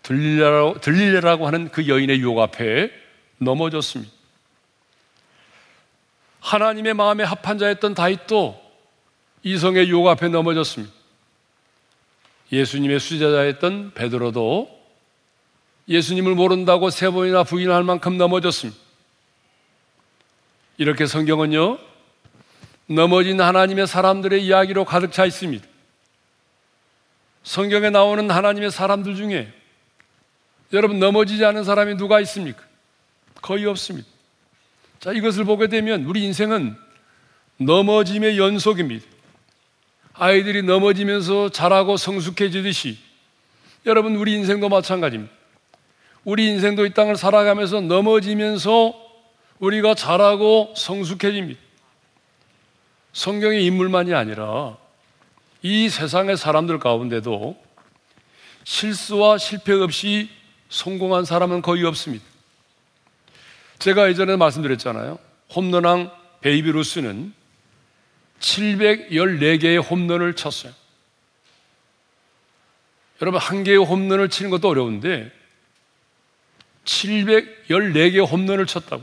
들릴래라고, 0.02 0.80
들릴래라고 0.80 1.46
하는 1.46 1.70
그 1.70 1.88
여인의 1.88 2.20
유혹 2.20 2.40
앞에 2.40 2.90
넘어졌습니다. 3.38 4.12
하나님의 6.40 6.94
마음에 6.94 7.24
합한 7.24 7.58
자였던 7.58 7.94
다윗도 7.94 8.60
이성의 9.42 9.88
유혹 9.88 10.08
앞에 10.08 10.28
넘어졌습니다. 10.28 10.92
예수님의 12.52 13.00
수제자였던 13.00 13.92
베드로도 13.94 14.79
예수님을 15.90 16.36
모른다고 16.36 16.88
세 16.88 17.10
번이나 17.10 17.42
부인할 17.42 17.82
만큼 17.82 18.16
넘어졌습니다. 18.16 18.80
이렇게 20.78 21.04
성경은요, 21.04 21.78
넘어진 22.86 23.40
하나님의 23.40 23.86
사람들의 23.86 24.44
이야기로 24.46 24.84
가득 24.84 25.12
차 25.12 25.26
있습니다. 25.26 25.66
성경에 27.42 27.90
나오는 27.90 28.30
하나님의 28.30 28.70
사람들 28.70 29.16
중에 29.16 29.52
여러분 30.72 31.00
넘어지지 31.00 31.44
않은 31.44 31.64
사람이 31.64 31.96
누가 31.96 32.20
있습니까? 32.20 32.62
거의 33.42 33.66
없습니다. 33.66 34.08
자, 35.00 35.12
이것을 35.12 35.44
보게 35.44 35.66
되면 35.66 36.04
우리 36.04 36.22
인생은 36.24 36.76
넘어짐의 37.56 38.38
연속입니다. 38.38 39.04
아이들이 40.14 40.62
넘어지면서 40.62 41.50
자라고 41.50 41.96
성숙해지듯이 41.96 42.98
여러분 43.86 44.14
우리 44.16 44.34
인생도 44.34 44.68
마찬가지입니다. 44.68 45.39
우리 46.24 46.48
인생도 46.48 46.86
이 46.86 46.92
땅을 46.92 47.16
살아가면서 47.16 47.80
넘어지면서 47.80 48.94
우리가 49.58 49.94
자라고 49.94 50.72
성숙해집니다. 50.76 51.60
성경의 53.12 53.64
인물만이 53.64 54.14
아니라 54.14 54.76
이 55.62 55.88
세상의 55.88 56.36
사람들 56.36 56.78
가운데도 56.78 57.56
실수와 58.64 59.38
실패 59.38 59.72
없이 59.72 60.30
성공한 60.68 61.24
사람은 61.24 61.62
거의 61.62 61.84
없습니다. 61.84 62.24
제가 63.78 64.08
예전에 64.08 64.36
말씀드렸잖아요. 64.36 65.18
홈런왕 65.54 66.12
베이비 66.40 66.70
루스는 66.72 67.34
714개의 68.38 69.82
홈런을 69.90 70.34
쳤어요. 70.34 70.72
여러분, 73.20 73.40
한 73.40 73.64
개의 73.64 73.78
홈런을 73.78 74.30
치는 74.30 74.50
것도 74.50 74.68
어려운데 74.68 75.30
714개의 76.90 78.28
홈런을 78.28 78.66
쳤다고. 78.66 79.02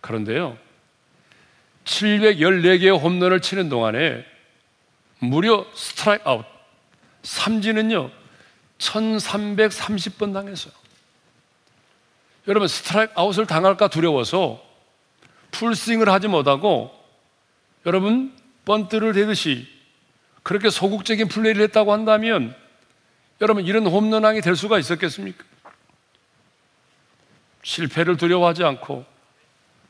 그런데요, 0.00 0.56
714개의 1.84 3.00
홈런을 3.00 3.40
치는 3.40 3.68
동안에 3.68 4.24
무려 5.18 5.66
스트라이크 5.74 6.28
아웃, 6.28 6.44
삼진은요, 7.22 8.10
1330번 8.78 10.32
당했어요. 10.32 10.72
여러분, 12.48 12.68
스트라이크 12.68 13.12
아웃을 13.16 13.46
당할까 13.46 13.88
두려워서 13.88 14.62
풀스윙을 15.52 16.08
하지 16.08 16.28
못하고 16.28 16.90
여러분 17.86 18.34
번트를 18.64 19.12
대듯이 19.12 19.68
그렇게 20.42 20.70
소극적인 20.70 21.28
플레이를 21.28 21.62
했다고 21.64 21.92
한다면 21.92 22.56
여러분 23.40 23.64
이런 23.64 23.86
홈런왕이 23.86 24.40
될 24.40 24.56
수가 24.56 24.78
있었겠습니까? 24.78 25.44
실패를 27.62 28.16
두려워하지 28.16 28.64
않고 28.64 29.04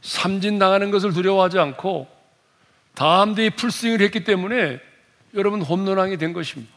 삼진 0.02 0.58
당하는 0.58 0.90
것을 0.90 1.12
두려워하지 1.12 1.58
않고 1.58 2.08
다음 2.94 3.34
대에 3.34 3.50
풀스윙을 3.50 4.00
했기 4.00 4.24
때문에 4.24 4.80
여러분 5.34 5.62
홈런왕이 5.62 6.18
된 6.18 6.32
것입니다. 6.32 6.72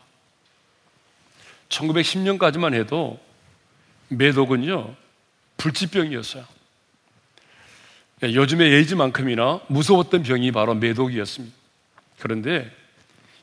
1910년까지만 1.69 2.73
해도 2.73 3.19
매독은요 4.09 4.95
불치병이었어요. 5.57 6.45
요즘의 8.23 8.73
에이즈만큼이나 8.73 9.61
무서웠던 9.67 10.23
병이 10.23 10.51
바로 10.51 10.73
매독이었습니다. 10.73 11.55
그런데 12.19 12.71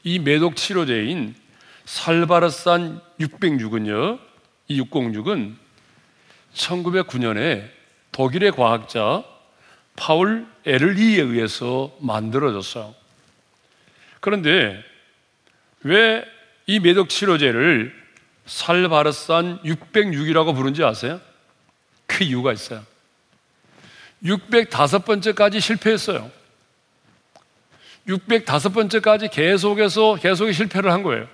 이 0.03 0.19
매독 0.19 0.57
치료제인 0.57 1.35
살바르산 1.85 3.01
606은요, 3.21 4.19
이 4.69 4.81
606은 4.81 5.57
1909년에 6.55 7.69
독일의 8.13 8.53
과학자 8.53 9.25
파울 9.97 10.47
에를리에 10.65 11.23
의해서 11.23 11.95
만들어졌어요. 12.01 12.95
그런데 14.21 14.83
왜 15.83 16.33
이 16.67 16.79
매독 16.79 17.09
치료제를 17.09 17.95
살바르산 18.47 19.63
606이라고 19.63 20.55
부른지 20.55 20.85
아세요? 20.85 21.21
그 22.07 22.25
이유가 22.25 22.53
있어요. 22.53 22.85
605번째까지 24.25 25.61
실패했어요. 25.61 26.31
605번째까지 28.09 29.31
계속해서 29.31 30.17
계속 30.17 30.51
실패를 30.53 30.93
한 30.93 31.03
거예요. 31.03 31.29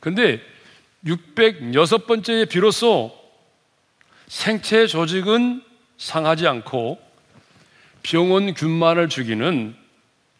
근데 0.00 0.40
606번째에 1.04 2.48
비로소 2.48 3.16
생체 4.28 4.86
조직은 4.86 5.62
상하지 5.96 6.46
않고 6.46 7.00
병원 8.02 8.54
균만을 8.54 9.08
죽이는 9.08 9.74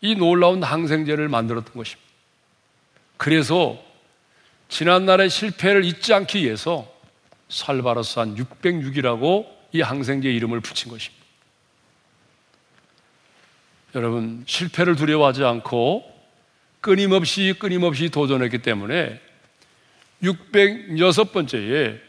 이 0.00 0.14
놀라운 0.14 0.62
항생제를 0.62 1.28
만들었던 1.28 1.72
것입니다. 1.74 2.08
그래서 3.16 3.82
지난날의 4.68 5.30
실패를 5.30 5.84
잊지 5.84 6.14
않기 6.14 6.44
위해서 6.44 6.86
살바르산 7.48 8.36
606이라고 8.36 9.46
이 9.72 9.80
항생제 9.80 10.30
이름을 10.30 10.60
붙인 10.60 10.92
것입니다. 10.92 11.18
여러분, 13.94 14.44
실패를 14.46 14.96
두려워하지 14.96 15.44
않고 15.44 16.04
끊임없이 16.80 17.54
끊임없이 17.58 18.10
도전했기 18.10 18.58
때문에 18.58 19.20
606번째에 20.22 22.07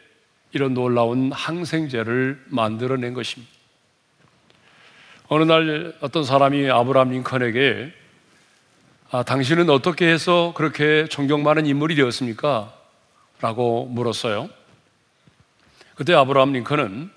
이런 0.52 0.74
놀라운 0.74 1.32
항생제를 1.32 2.46
만들어낸 2.48 3.14
것입니다. 3.14 3.52
어느 5.28 5.44
날 5.44 5.94
어떤 6.02 6.24
사람이 6.24 6.70
아브라함 6.70 7.12
링컨에게 7.12 7.94
아, 9.12 9.24
당신은 9.24 9.70
어떻게 9.70 10.08
해서 10.08 10.54
그렇게 10.56 11.08
존경 11.08 11.44
많은 11.44 11.66
인물이 11.66 11.96
되었습니까? 11.96 12.74
라고 13.42 13.86
물었어요. 13.86 14.50
그때 15.96 16.14
아브라함 16.14 16.54
링컨은 16.54 17.12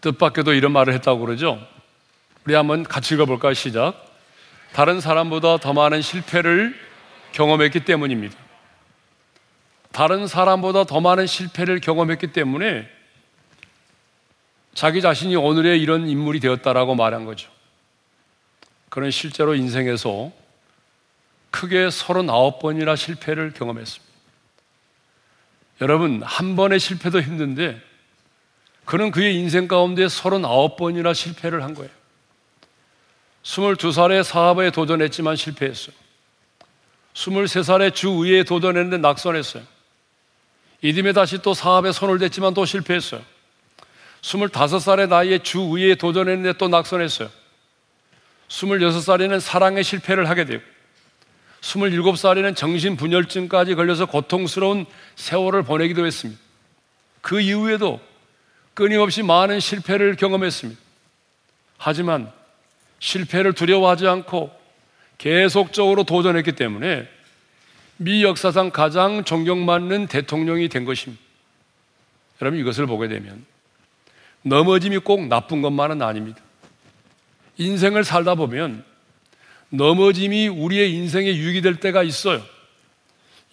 뜻밖에도 0.00 0.52
이런 0.52 0.72
말을 0.72 0.92
했다고 0.94 1.20
그러죠. 1.20 1.58
우리 2.44 2.54
한번 2.54 2.82
같이 2.82 3.14
읽어볼까요? 3.14 3.54
시작. 3.54 3.94
다른 4.72 5.00
사람보다 5.00 5.58
더 5.58 5.72
많은 5.72 6.02
실패를 6.02 6.74
경험했기 7.32 7.84
때문입니다. 7.84 8.41
다른 9.92 10.26
사람보다 10.26 10.84
더 10.84 11.00
많은 11.00 11.26
실패를 11.26 11.80
경험했기 11.80 12.32
때문에 12.32 12.88
자기 14.74 15.02
자신이 15.02 15.36
오늘의 15.36 15.80
이런 15.80 16.08
인물이 16.08 16.40
되었다라고 16.40 16.94
말한 16.94 17.26
거죠. 17.26 17.50
그는 18.88 19.10
실제로 19.10 19.54
인생에서 19.54 20.32
크게 21.50 21.88
39번이나 21.88 22.96
실패를 22.96 23.52
경험했습니다. 23.52 24.12
여러분, 25.82 26.22
한 26.22 26.56
번의 26.56 26.80
실패도 26.80 27.20
힘든데 27.20 27.80
그는 28.84 29.10
그의 29.10 29.36
인생 29.36 29.68
가운데 29.68 30.06
39번이나 30.06 31.14
실패를 31.14 31.62
한 31.62 31.74
거예요. 31.74 31.90
22살에 33.42 34.22
사업에 34.22 34.70
도전했지만 34.70 35.36
실패했어요. 35.36 35.94
23살에 37.14 37.94
주의회에 37.94 38.44
도전했는데 38.44 38.98
낙선했어요. 38.98 39.62
이듬해 40.82 41.12
다시 41.12 41.38
또 41.38 41.54
사업에 41.54 41.92
손을 41.92 42.18
댔지만 42.18 42.54
또 42.54 42.64
실패했어요. 42.64 43.22
25살의 44.22 45.08
나이에 45.08 45.38
주의회에 45.38 45.94
도전했는데 45.94 46.58
또 46.58 46.68
낙선했어요. 46.68 47.30
26살에는 48.48 49.40
사랑에 49.40 49.82
실패를 49.82 50.28
하게 50.28 50.44
되고 50.44 50.62
27살에는 51.62 52.56
정신분열증까지 52.56 53.76
걸려서 53.76 54.06
고통스러운 54.06 54.84
세월을 55.14 55.62
보내기도 55.62 56.04
했습니다. 56.04 56.40
그 57.20 57.40
이후에도 57.40 58.00
끊임없이 58.74 59.22
많은 59.22 59.60
실패를 59.60 60.16
경험했습니다. 60.16 60.80
하지만 61.78 62.30
실패를 62.98 63.52
두려워하지 63.52 64.06
않고 64.08 64.50
계속적으로 65.18 66.04
도전했기 66.04 66.52
때문에 66.52 67.08
미 68.02 68.24
역사상 68.24 68.70
가장 68.70 69.24
존경받는 69.24 70.08
대통령이 70.08 70.68
된 70.68 70.84
것입니다. 70.84 71.22
여러분 72.40 72.58
이것을 72.58 72.86
보게 72.86 73.08
되면 73.08 73.44
넘어짐이 74.42 74.98
꼭 74.98 75.26
나쁜 75.28 75.62
것만은 75.62 76.02
아닙니다. 76.02 76.40
인생을 77.58 78.04
살다 78.04 78.34
보면 78.34 78.84
넘어짐이 79.68 80.48
우리의 80.48 80.92
인생에 80.94 81.34
유익이 81.34 81.62
될 81.62 81.76
때가 81.76 82.02
있어요. 82.02 82.42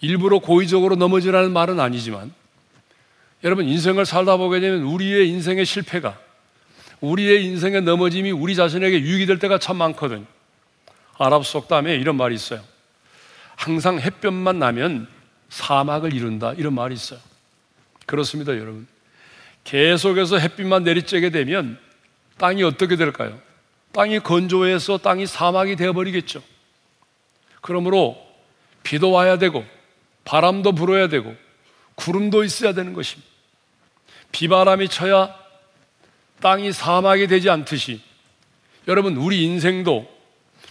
일부러 0.00 0.38
고의적으로 0.38 0.96
넘어지라는 0.96 1.52
말은 1.52 1.78
아니지만 1.78 2.32
여러분 3.44 3.68
인생을 3.68 4.04
살다 4.04 4.36
보게 4.36 4.60
되면 4.60 4.82
우리의 4.82 5.28
인생의 5.28 5.64
실패가 5.64 6.18
우리의 7.00 7.44
인생의 7.46 7.82
넘어짐이 7.82 8.30
우리 8.32 8.54
자신에게 8.54 9.00
유익이 9.00 9.26
될 9.26 9.38
때가 9.38 9.58
참 9.58 9.76
많거든요. 9.76 10.24
아랍 11.18 11.46
속담에 11.46 11.94
이런 11.94 12.16
말이 12.16 12.34
있어요. 12.34 12.62
항상 13.60 14.00
햇볕만 14.00 14.58
나면 14.58 15.06
사막을 15.50 16.14
이룬다. 16.14 16.54
이런 16.54 16.72
말이 16.72 16.94
있어요. 16.94 17.20
그렇습니다, 18.06 18.52
여러분. 18.52 18.86
계속해서 19.64 20.38
햇빛만 20.38 20.82
내리쬐게 20.82 21.30
되면 21.30 21.78
땅이 22.38 22.62
어떻게 22.62 22.96
될까요? 22.96 23.38
땅이 23.92 24.20
건조해서 24.20 24.96
땅이 24.96 25.26
사막이 25.26 25.76
되어버리겠죠. 25.76 26.42
그러므로 27.60 28.16
비도 28.82 29.10
와야 29.10 29.36
되고, 29.36 29.66
바람도 30.24 30.72
불어야 30.72 31.08
되고, 31.08 31.36
구름도 31.96 32.44
있어야 32.44 32.72
되는 32.72 32.94
것입니다. 32.94 33.28
비바람이 34.32 34.88
쳐야 34.88 35.34
땅이 36.40 36.72
사막이 36.72 37.26
되지 37.26 37.50
않듯이 37.50 38.00
여러분 38.88 39.18
우리 39.18 39.44
인생도 39.44 40.08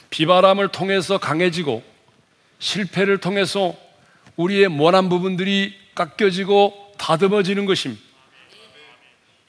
비바람을 0.10 0.69
통해서 0.69 1.19
강해지고 1.19 1.84
실패를 2.59 3.17
통해서 3.17 3.75
우리의 4.35 4.67
모난 4.67 5.09
부분들이 5.09 5.73
깎여지고 5.95 6.93
다듬어지는 6.97 7.65
것입니다. 7.65 8.01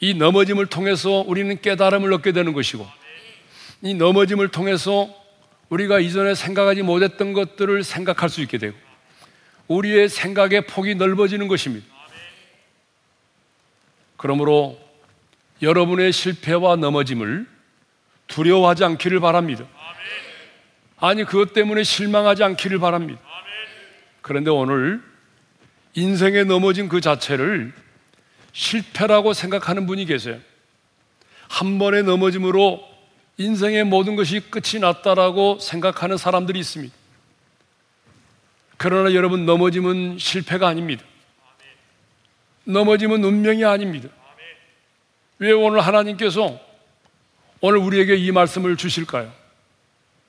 이 0.00 0.14
넘어짐을 0.14 0.66
통해서 0.66 1.22
우리는 1.26 1.60
깨달음을 1.60 2.12
얻게 2.12 2.32
되는 2.32 2.52
것이고 2.52 2.86
이 3.82 3.94
넘어짐을 3.94 4.48
통해서 4.48 5.14
우리가 5.68 6.00
이전에 6.00 6.34
생각하지 6.34 6.82
못했던 6.82 7.32
것들을 7.32 7.84
생각할 7.84 8.28
수 8.28 8.40
있게 8.40 8.58
되고 8.58 8.76
우리의 9.68 10.08
생각의 10.08 10.66
폭이 10.66 10.94
넓어지는 10.94 11.46
것입니다. 11.46 11.86
그러므로 14.16 14.78
여러분의 15.62 16.12
실패와 16.12 16.76
넘어짐을 16.76 17.46
두려워하지 18.26 18.84
않기를 18.84 19.20
바랍니다. 19.20 19.64
아니, 21.00 21.24
그것 21.24 21.52
때문에 21.52 21.82
실망하지 21.82 22.44
않기를 22.44 22.78
바랍니다. 22.78 23.20
그런데 24.20 24.50
오늘 24.50 25.02
인생에 25.94 26.44
넘어진 26.44 26.88
그 26.88 27.00
자체를 27.00 27.72
실패라고 28.52 29.32
생각하는 29.32 29.86
분이 29.86 30.04
계세요. 30.04 30.38
한 31.48 31.78
번의 31.78 32.04
넘어짐으로 32.04 32.88
인생의 33.38 33.84
모든 33.84 34.14
것이 34.14 34.40
끝이 34.40 34.80
났다라고 34.80 35.58
생각하는 35.58 36.16
사람들이 36.16 36.58
있습니다. 36.60 36.94
그러나 38.76 39.14
여러분, 39.14 39.46
넘어짐은 39.46 40.18
실패가 40.18 40.68
아닙니다. 40.68 41.02
넘어짐은 42.64 43.24
운명이 43.24 43.64
아닙니다. 43.64 44.08
왜 45.38 45.52
오늘 45.52 45.80
하나님께서 45.80 46.60
오늘 47.62 47.78
우리에게 47.78 48.16
이 48.16 48.30
말씀을 48.30 48.76
주실까요? 48.76 49.32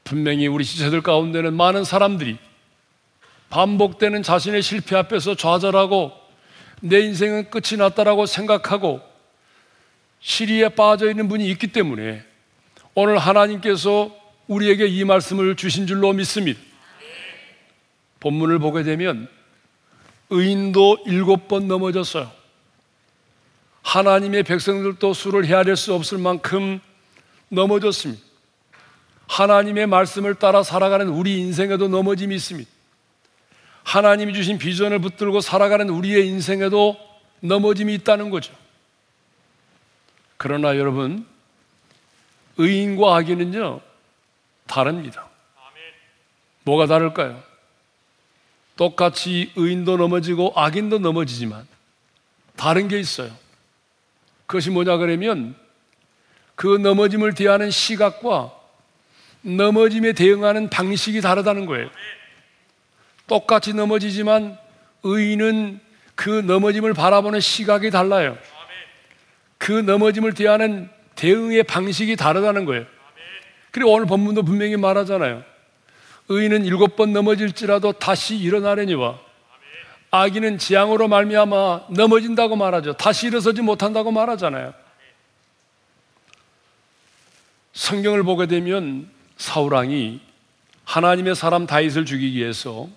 분명히 0.03 0.47
우리 0.47 0.65
지체들 0.65 1.01
가운데는 1.01 1.53
많은 1.53 1.83
사람들이 1.83 2.37
반복되는 3.49 4.23
자신의 4.23 4.61
실패 4.61 4.95
앞에서 4.95 5.35
좌절하고 5.35 6.11
내 6.81 6.99
인생은 7.01 7.49
끝이 7.49 7.77
났다라고 7.77 8.25
생각하고 8.25 9.01
시리에 10.19 10.69
빠져 10.69 11.09
있는 11.09 11.27
분이 11.27 11.47
있기 11.51 11.67
때문에 11.67 12.23
오늘 12.93 13.17
하나님께서 13.17 14.15
우리에게 14.47 14.87
이 14.87 15.03
말씀을 15.03 15.55
주신 15.55 15.87
줄로 15.87 16.11
믿습니다. 16.13 16.59
본문을 18.19 18.59
보게 18.59 18.83
되면 18.83 19.27
의인도 20.29 20.99
일곱 21.05 21.47
번 21.47 21.67
넘어졌어요. 21.67 22.31
하나님의 23.81 24.43
백성들도 24.43 25.13
수를 25.13 25.45
헤아릴 25.45 25.75
수 25.75 25.93
없을 25.93 26.17
만큼 26.17 26.79
넘어졌습니다. 27.49 28.30
하나님의 29.31 29.87
말씀을 29.87 30.35
따라 30.35 30.61
살아가는 30.61 31.07
우리 31.07 31.39
인생에도 31.39 31.87
넘어짐이 31.87 32.35
있습니다. 32.35 32.69
하나님이 33.83 34.33
주신 34.33 34.57
비전을 34.57 34.99
붙들고 34.99 35.39
살아가는 35.39 35.89
우리의 35.89 36.27
인생에도 36.27 36.97
넘어짐이 37.39 37.93
있다는 37.95 38.29
거죠. 38.29 38.53
그러나 40.35 40.77
여러분, 40.77 41.25
의인과 42.57 43.15
악인은요, 43.15 43.79
다릅니다. 44.67 45.29
뭐가 46.63 46.85
다를까요? 46.87 47.41
똑같이 48.75 49.53
의인도 49.55 49.95
넘어지고 49.95 50.51
악인도 50.57 50.99
넘어지지만 50.99 51.65
다른 52.57 52.89
게 52.89 52.99
있어요. 52.99 53.31
그것이 54.45 54.71
뭐냐 54.71 54.97
그러면 54.97 55.55
그 56.55 56.67
넘어짐을 56.77 57.33
대하는 57.33 57.71
시각과 57.71 58.60
넘어짐에 59.41 60.13
대응하는 60.13 60.69
방식이 60.69 61.21
다르다는 61.21 61.65
거예요. 61.65 61.89
똑같이 63.27 63.73
넘어지지만 63.73 64.57
의인은 65.03 65.79
그 66.15 66.29
넘어짐을 66.29 66.93
바라보는 66.93 67.39
시각이 67.39 67.89
달라요. 67.91 68.37
그 69.57 69.71
넘어짐을 69.71 70.33
대하는 70.33 70.89
대응의 71.15 71.63
방식이 71.63 72.15
다르다는 72.15 72.65
거예요. 72.65 72.85
그리고 73.71 73.93
오늘 73.93 74.05
본문도 74.05 74.43
분명히 74.43 74.75
말하잖아요. 74.75 75.43
의인은 76.29 76.65
일곱 76.65 76.95
번 76.95 77.13
넘어질지라도 77.13 77.93
다시 77.93 78.37
일어나려니와 78.37 79.19
악인은 80.11 80.57
재앙으로 80.57 81.07
말미암아 81.07 81.87
넘어진다고 81.89 82.55
말하죠. 82.55 82.93
다시 82.93 83.27
일어서지 83.27 83.61
못한다고 83.61 84.11
말하잖아요. 84.11 84.73
성경을 87.73 88.23
보게 88.23 88.47
되면 88.47 89.09
사울왕이 89.41 90.21
하나님의 90.85 91.33
사람 91.33 91.65
다윗을 91.65 92.05
죽이기 92.05 92.37
위해서 92.37 92.87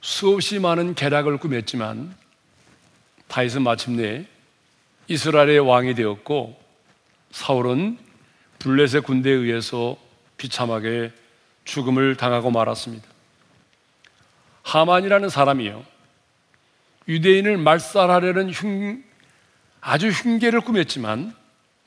수없이 0.00 0.58
많은 0.58 0.94
계략을 0.94 1.36
꾸몄지만 1.36 2.16
다윗은 3.28 3.60
마침내 3.60 4.24
이스라엘의 5.06 5.58
왕이 5.58 5.96
되었고 5.96 6.58
사울은 7.30 7.98
블레셋 8.58 9.04
군대에 9.04 9.34
의해서 9.34 9.98
비참하게 10.38 11.12
죽음을 11.66 12.16
당하고 12.16 12.50
말았습니다. 12.50 13.06
하만이라는 14.62 15.28
사람이요. 15.28 15.84
유대인을 17.06 17.58
말살하려는 17.58 18.50
흉, 18.50 19.04
아주 19.82 20.08
흉계를 20.08 20.62
꾸몄지만 20.62 21.36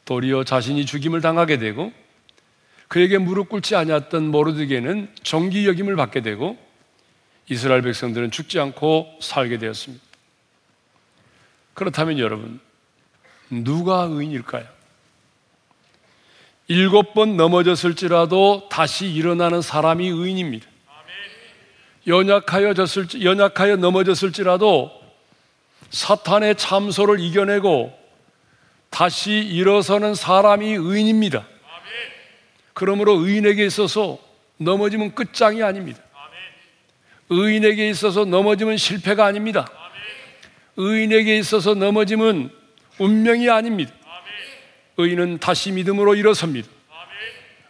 도리어 0.05 0.43
자신이 0.43 0.85
죽임을 0.85 1.21
당하게 1.21 1.57
되고 1.57 1.91
그에게 2.87 3.17
무릎 3.17 3.49
꿇지 3.49 3.75
아니었던 3.75 4.29
모르드게는 4.29 5.13
정기 5.23 5.67
여김을 5.67 5.95
받게 5.95 6.21
되고 6.21 6.57
이스라엘 7.49 7.81
백성들은 7.81 8.31
죽지 8.31 8.59
않고 8.59 9.19
살게 9.21 9.57
되었습니다. 9.57 10.03
그렇다면 11.73 12.19
여러분, 12.19 12.59
누가 13.49 14.03
의인일까요? 14.09 14.65
일곱 16.67 17.13
번 17.13 17.37
넘어졌을지라도 17.37 18.67
다시 18.69 19.07
일어나는 19.07 19.61
사람이 19.61 20.07
의인입니다. 20.07 20.67
연약하여 22.07 22.73
졌을 22.73 23.07
연약하여 23.23 23.77
넘어졌을지라도 23.77 24.91
사탄의 25.89 26.55
참소를 26.55 27.19
이겨내고 27.19 27.93
다시 28.89 29.31
일어서는 29.33 30.15
사람이 30.15 30.71
의인입니다. 30.71 31.45
그러므로 32.77 33.13
의인에게 33.25 33.65
있어서 33.65 34.19
넘어지면 34.57 35.15
끝장이 35.15 35.63
아닙니다. 35.63 35.99
의인에게 37.27 37.89
있어서 37.89 38.23
넘어지면 38.23 38.77
실패가 38.77 39.25
아닙니다. 39.25 39.67
의인에게 40.75 41.39
있어서 41.39 41.73
넘어짐은 41.73 42.51
운명이 42.99 43.49
아닙니다. 43.49 43.91
의인은 44.97 45.39
다시 45.39 45.71
믿음으로 45.71 46.13
일어섭니다. 46.13 46.67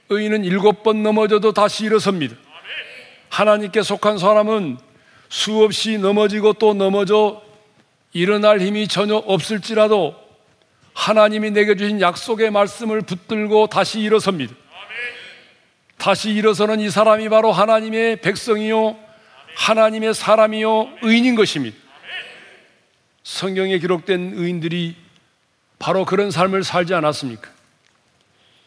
의인은 0.10 0.44
일곱 0.44 0.84
번 0.84 1.04
넘어져도 1.04 1.54
다시 1.54 1.86
일어섭니다. 1.86 2.36
하나님께 3.30 3.84
속한 3.84 4.18
사람은 4.18 4.78
수없이 5.30 5.98
넘어지고 5.98 6.52
또 6.52 6.74
넘어져 6.74 7.42
일어날 8.12 8.60
힘이 8.60 8.90
전혀 8.90 9.16
없을지라도 9.16 10.16
하나님이 10.94 11.52
내게 11.52 11.78
주신 11.78 12.02
약속의 12.02 12.52
말씀을 12.52 13.04
붙들고 13.04 13.68
다시 13.68 14.02
일어섭니다. 14.02 14.67
다시 15.98 16.32
일어서는 16.32 16.80
이 16.80 16.90
사람이 16.90 17.30
바로 17.30 17.52
하나님의 17.52 18.22
백성이요 18.22 18.98
하나님의 19.56 20.14
사람이요 20.14 20.90
의인인 21.02 21.36
것입니다. 21.36 21.76
성경에 23.24 23.80
기록된 23.80 24.34
의인들이 24.36 24.96
바로 25.80 26.06
그런 26.06 26.32
삶을 26.32 26.64
살지 26.64 26.94
않았습니까? 26.94 27.50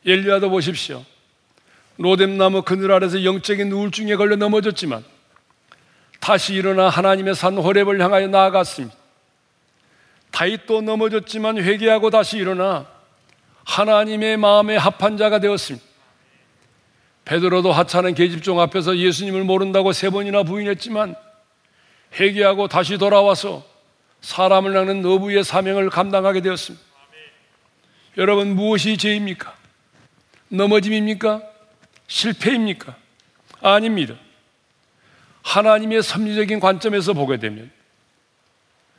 엘리야도 0.05 0.51
보십시오. 0.51 1.05
로뎀나무 1.99 2.63
그늘 2.63 2.93
아래서 2.93 3.25
영적인 3.25 3.71
우울증에 3.71 4.17
걸려 4.17 4.37
넘어졌지만 4.37 5.05
다시 6.19 6.55
일어나 6.55 6.89
하나님의 6.89 7.35
산 7.35 7.57
호렙을 7.57 8.01
향하여 8.01 8.27
나아갔습니다. 8.27 8.97
다윗도 10.31 10.83
넘어졌지만 10.83 11.59
회개하고 11.59 12.11
다시 12.11 12.39
일어나 12.39 12.87
하나님의 13.65 14.37
마음에 14.37 14.77
합한 14.77 15.17
자가 15.17 15.39
되었습니다. 15.39 15.90
베드로도 17.31 17.71
하찮은 17.71 18.15
계집종 18.15 18.59
앞에서 18.59 18.99
예수님을 18.99 19.45
모른다고 19.45 19.93
세 19.93 20.11
번이나 20.11 20.43
부인했지만 20.43 21.15
회개하고 22.19 22.67
다시 22.67 22.99
돌아와서 22.99 23.65
사람을 24.21 24.73
낚는 24.73 25.07
어부의 25.07 25.45
사명을 25.45 25.91
감당하게 25.91 26.41
되었습니다. 26.41 26.85
여러분 28.17 28.57
무엇이 28.57 28.97
죄입니까? 28.97 29.55
넘어짐입니까? 30.49 31.41
실패입니까? 32.09 32.97
아닙니다. 33.63 34.17
하나님의 35.43 36.03
섭리적인 36.03 36.59
관점에서 36.59 37.13
보게 37.13 37.37
되면 37.37 37.71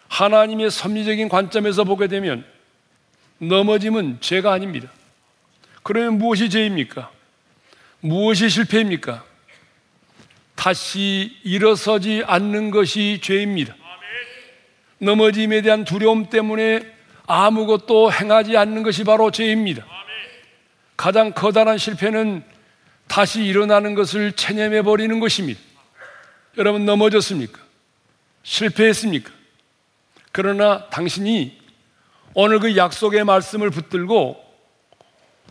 하나님의 0.07 0.71
섭리적인 0.71 1.27
관점에서 1.27 1.83
보게 1.83 2.07
되면 2.07 2.45
넘어짐은 3.39 4.21
죄가 4.21 4.53
아닙니다. 4.53 4.89
그러면 5.83 6.17
무엇이 6.17 6.49
죄입니까? 6.49 7.11
무엇이 8.01 8.49
실패입니까? 8.49 9.23
다시 10.55 11.37
일어서지 11.43 12.23
않는 12.25 12.71
것이 12.71 13.19
죄입니다. 13.21 13.75
넘어짐에 14.99 15.61
대한 15.61 15.85
두려움 15.85 16.29
때문에 16.29 16.81
아무것도 17.25 18.11
행하지 18.11 18.57
않는 18.57 18.83
것이 18.83 19.03
바로 19.03 19.31
죄입니다. 19.31 19.85
가장 20.97 21.31
커다란 21.31 21.77
실패는 21.77 22.43
다시 23.07 23.43
일어나는 23.43 23.95
것을 23.95 24.33
체념해 24.33 24.83
버리는 24.83 25.19
것입니다. 25.19 25.59
여러분 26.57 26.85
넘어졌습니까? 26.85 27.59
실패했습니까? 28.43 29.31
그러나 30.31 30.87
당신이 30.89 31.59
오늘 32.33 32.59
그 32.59 32.77
약속의 32.77 33.23
말씀을 33.25 33.69
붙들고 33.69 34.43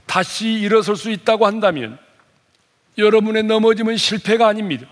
다시 0.07 0.53
일어설 0.53 0.97
수 0.97 1.11
있다고 1.11 1.47
한다면 1.47 1.99
여러분의 3.01 3.45
넘어짐은 3.45 3.97
실패가 3.97 4.47
아닙니다. 4.47 4.87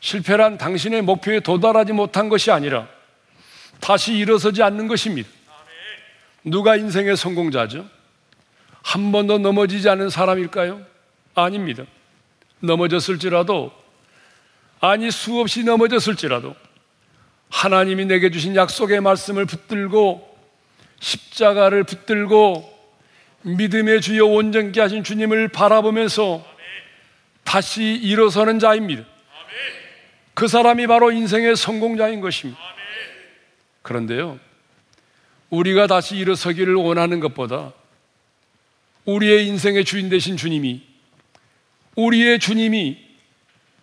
실패란 0.00 0.58
당신의 0.58 1.02
목표에 1.02 1.40
도달하지 1.40 1.92
못한 1.92 2.28
것이 2.28 2.50
아니라 2.50 2.88
다시 3.80 4.14
일어서지 4.16 4.62
않는 4.62 4.88
것입니다. 4.88 5.28
누가 6.44 6.76
인생의 6.76 7.16
성공자죠? 7.16 7.86
한 8.82 9.12
번도 9.12 9.38
넘어지지 9.38 9.88
않은 9.88 10.08
사람일까요? 10.08 10.80
아닙니다. 11.34 11.84
넘어졌을지라도, 12.60 13.72
아니 14.80 15.10
수없이 15.10 15.64
넘어졌을지라도, 15.64 16.54
하나님이 17.50 18.06
내게 18.06 18.30
주신 18.30 18.56
약속의 18.56 19.00
말씀을 19.00 19.46
붙들고, 19.46 20.26
십자가를 21.00 21.84
붙들고, 21.84 22.78
믿음의 23.42 24.00
주여 24.00 24.26
온전케 24.26 24.80
하신 24.80 25.04
주님을 25.04 25.48
바라보면서 25.48 26.44
다시 27.48 27.82
일어서는 27.82 28.58
자입니다. 28.58 29.04
그 30.34 30.48
사람이 30.48 30.86
바로 30.86 31.10
인생의 31.10 31.56
성공자인 31.56 32.20
것입니다. 32.20 32.60
그런데요, 33.80 34.38
우리가 35.48 35.86
다시 35.86 36.16
일어서기를 36.16 36.74
원하는 36.74 37.20
것보다 37.20 37.72
우리의 39.06 39.46
인생의 39.46 39.86
주인 39.86 40.10
되신 40.10 40.36
주님이 40.36 40.82
우리의 41.96 42.38
주님이 42.38 42.98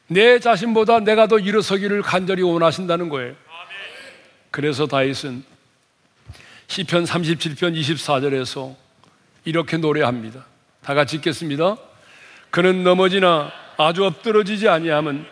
내 0.09 0.37
자신보다 0.37 0.99
내가 0.99 1.25
더 1.25 1.39
일어서기를 1.39 2.03
간절히 2.03 2.43
원하신다는 2.43 3.09
거예요. 3.09 3.35
그래서 4.51 4.85
다윗은 4.85 5.43
시편 6.67 7.05
37편 7.05 7.75
24절에서 7.75 8.75
이렇게 9.43 9.77
노래합니다. 9.77 10.45
다 10.83 10.93
같이 10.93 11.15
읽겠습니다. 11.15 11.94
그는 12.55 12.85
넘어지나 12.85 13.51
아주 13.75 14.05
엎드러지지 14.05 14.69
아니함은 14.69 15.25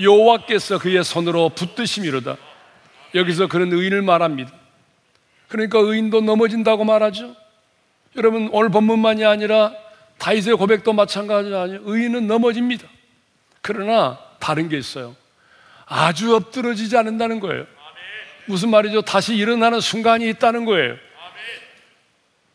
여호와께서 0.00 0.78
그의 0.78 1.02
손으로 1.02 1.48
붙드심이로다. 1.48 2.36
여기서 3.16 3.48
그는 3.48 3.72
의인을 3.72 4.02
말합니다. 4.02 4.52
그러니까 5.48 5.80
의인도 5.80 6.20
넘어진다고 6.20 6.84
말하죠. 6.84 7.34
여러분 8.14 8.48
오늘 8.52 8.68
본문만이 8.68 9.24
아니라 9.24 9.72
다윗의 10.18 10.54
고백도 10.54 10.92
마찬가지 10.92 11.52
아니에요. 11.52 11.80
의인은 11.82 12.28
넘어집니다. 12.28 12.86
그러나 13.60 14.20
다른 14.38 14.68
게 14.68 14.78
있어요. 14.78 15.16
아주 15.84 16.32
엎드러지지 16.36 16.96
않는다는 16.96 17.40
거예요. 17.40 17.66
무슨 18.46 18.70
말이죠? 18.70 19.02
다시 19.02 19.34
일어나는 19.34 19.80
순간이 19.80 20.28
있다는 20.28 20.64
거예요. 20.64 20.94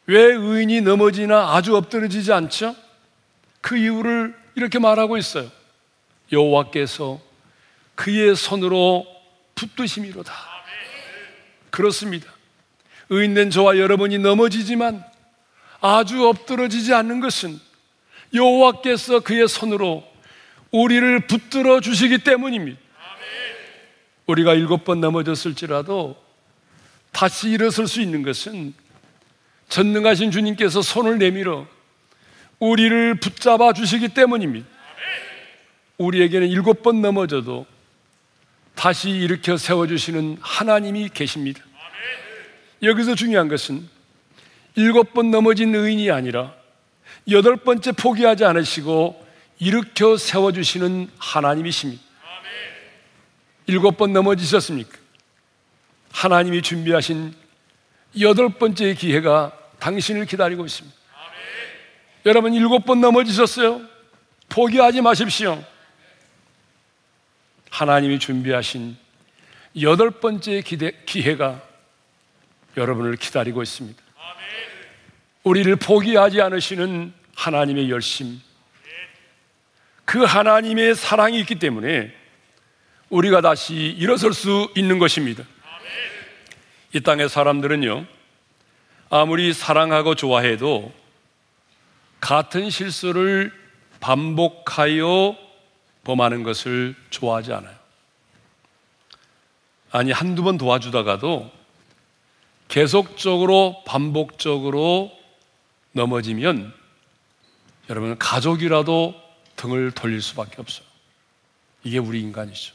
왜 0.05 0.17
의인이 0.17 0.79
넘어지나 0.79 1.55
아주 1.55 1.75
엎드러지지 1.75 2.31
않죠? 2.31 2.86
그 3.61 3.77
이유를 3.77 4.35
이렇게 4.55 4.79
말하고 4.79 5.17
있어요. 5.17 5.49
여호와께서 6.31 7.19
그의 7.95 8.35
손으로 8.35 9.05
붙드심이로다. 9.55 10.33
그렇습니다. 11.69 12.31
의인된 13.09 13.49
저와 13.49 13.77
여러분이 13.77 14.19
넘어지지만 14.19 15.03
아주 15.79 16.27
엎드러지지 16.27 16.93
않는 16.93 17.19
것은 17.19 17.59
여호와께서 18.33 19.21
그의 19.21 19.47
손으로 19.47 20.03
우리를 20.71 21.27
붙들어 21.27 21.79
주시기 21.79 22.19
때문입니다. 22.19 22.79
우리가 24.25 24.53
일곱 24.53 24.83
번 24.83 24.99
넘어졌을지라도 24.99 26.21
다시 27.11 27.49
일어설 27.49 27.87
수 27.87 28.01
있는 28.01 28.23
것은 28.23 28.73
전능하신 29.69 30.31
주님께서 30.31 30.81
손을 30.81 31.17
내밀어 31.17 31.65
우리를 32.59 33.15
붙잡아 33.15 33.73
주시기 33.73 34.09
때문입니다. 34.09 34.67
우리에게는 35.97 36.47
일곱 36.47 36.83
번 36.83 37.01
넘어져도 37.01 37.65
다시 38.75 39.09
일으켜 39.09 39.57
세워주시는 39.57 40.37
하나님이 40.41 41.09
계십니다. 41.13 41.63
여기서 42.83 43.15
중요한 43.15 43.47
것은 43.47 43.87
일곱 44.75 45.13
번 45.13 45.31
넘어진 45.31 45.73
의인이 45.73 46.11
아니라 46.11 46.53
여덟 47.31 47.57
번째 47.57 47.91
포기하지 47.93 48.45
않으시고 48.45 49.25
일으켜 49.59 50.17
세워주시는 50.17 51.09
하나님이십니다. 51.17 52.03
일곱 53.65 53.97
번 53.97 54.13
넘어지셨습니까? 54.13 54.97
하나님이 56.11 56.61
준비하신 56.61 57.33
여덟 58.19 58.49
번째 58.49 58.93
기회가 58.93 59.51
당신을 59.79 60.25
기다리고 60.25 60.65
있습니다. 60.65 60.96
여러분 62.27 62.53
일곱 62.53 62.85
번 62.85 62.99
넘어지셨어요? 62.99 63.81
포기하지 64.49 64.99
마십시오. 64.99 65.63
하나님이 67.69 68.19
준비하신 68.19 68.97
여덟 69.81 70.11
번째 70.11 70.59
기대, 70.59 70.91
기회가 71.05 71.61
여러분을 72.75 73.15
기다리고 73.15 73.63
있습니다. 73.63 74.03
우리를 75.43 75.73
포기하지 75.77 76.41
않으시는 76.41 77.13
하나님의 77.33 77.89
열심, 77.89 78.41
그 80.03 80.25
하나님의 80.25 80.95
사랑이 80.95 81.39
있기 81.39 81.59
때문에 81.59 82.13
우리가 83.09 83.39
다시 83.39 83.73
일어설 83.73 84.33
수 84.33 84.69
있는 84.75 84.99
것입니다. 84.99 85.45
이 86.93 86.99
땅의 86.99 87.29
사람들은요, 87.29 88.05
아무리 89.09 89.53
사랑하고 89.53 90.15
좋아해도 90.15 91.06
같은 92.19 92.69
실수를 92.69 93.51
반복하여 93.99 95.35
범하는 96.03 96.43
것을 96.43 96.95
좋아하지 97.09 97.53
않아요. 97.53 97.75
아니, 99.91 100.11
한두 100.11 100.43
번 100.43 100.57
도와주다가도 100.57 101.51
계속적으로 102.67 103.83
반복적으로 103.85 105.11
넘어지면 105.93 106.73
여러분 107.89 108.17
가족이라도 108.17 109.15
등을 109.55 109.91
돌릴 109.91 110.21
수밖에 110.21 110.61
없어요. 110.61 110.85
이게 111.83 111.97
우리 111.97 112.21
인간이죠. 112.21 112.73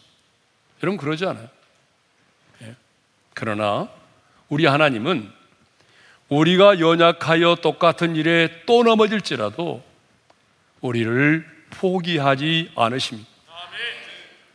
여러분 0.83 0.96
그러지 0.98 1.26
않아요? 1.26 1.48
예. 2.62 2.74
그러나 3.35 3.88
우리 4.48 4.66
하나님은 4.66 5.31
우리가 6.33 6.81
연약하여 6.81 7.57
똑같은 7.57 8.16
일에 8.16 8.62
또 8.64 8.83
넘어질지라도 8.83 9.83
우리를 10.81 11.47
포기하지 11.68 12.71
않으십니다. 12.75 13.29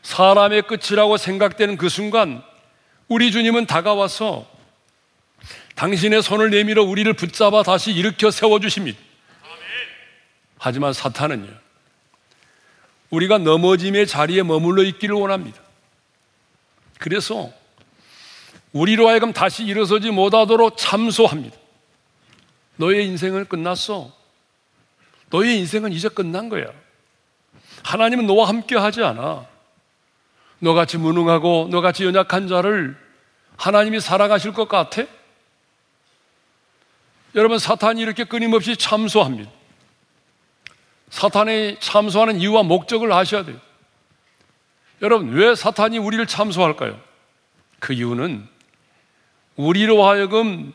사람의 0.01 0.63
끝이라고 0.63 1.17
생각되는 1.17 1.77
그 1.77 1.87
순간 1.87 2.41
우리 3.07 3.31
주님은 3.31 3.67
다가와서 3.67 4.47
당신의 5.75 6.23
손을 6.23 6.49
내밀어 6.49 6.81
우리를 6.81 7.13
붙잡아 7.13 7.61
다시 7.61 7.91
일으켜 7.91 8.31
세워주십니다. 8.31 8.97
하지만 10.57 10.93
사탄은요, 10.93 11.53
우리가 13.11 13.37
넘어짐의 13.37 14.07
자리에 14.07 14.41
머물러 14.41 14.81
있기를 14.81 15.13
원합니다. 15.13 15.61
그래서 16.97 17.51
우리로 18.71 19.07
하여금 19.07 19.31
다시 19.31 19.63
일어서지 19.63 20.09
못하도록 20.09 20.75
참소합니다. 20.75 21.66
너의 22.77 23.05
인생은 23.07 23.45
끝났어. 23.45 24.11
너의 25.29 25.57
인생은 25.59 25.91
이제 25.91 26.07
끝난 26.09 26.49
거야. 26.49 26.65
하나님은 27.83 28.25
너와 28.27 28.47
함께 28.47 28.75
하지 28.75 29.03
않아. 29.03 29.45
너같이 30.59 30.97
무능하고 30.97 31.67
너같이 31.69 32.05
연약한 32.05 32.47
자를 32.47 32.97
하나님이 33.57 33.99
살아가실 33.99 34.53
것 34.53 34.67
같아? 34.67 35.03
여러분, 37.35 37.59
사탄이 37.59 38.01
이렇게 38.01 38.23
끊임없이 38.23 38.77
참소합니다. 38.77 39.51
사탄이 41.09 41.77
참소하는 41.79 42.39
이유와 42.39 42.63
목적을 42.63 43.11
아셔야 43.11 43.43
돼요. 43.43 43.57
여러분, 45.01 45.29
왜 45.29 45.53
사탄이 45.53 45.97
우리를 45.97 46.25
참소할까요? 46.25 46.99
그 47.79 47.93
이유는 47.93 48.47
우리로 49.55 50.03
하여금 50.05 50.73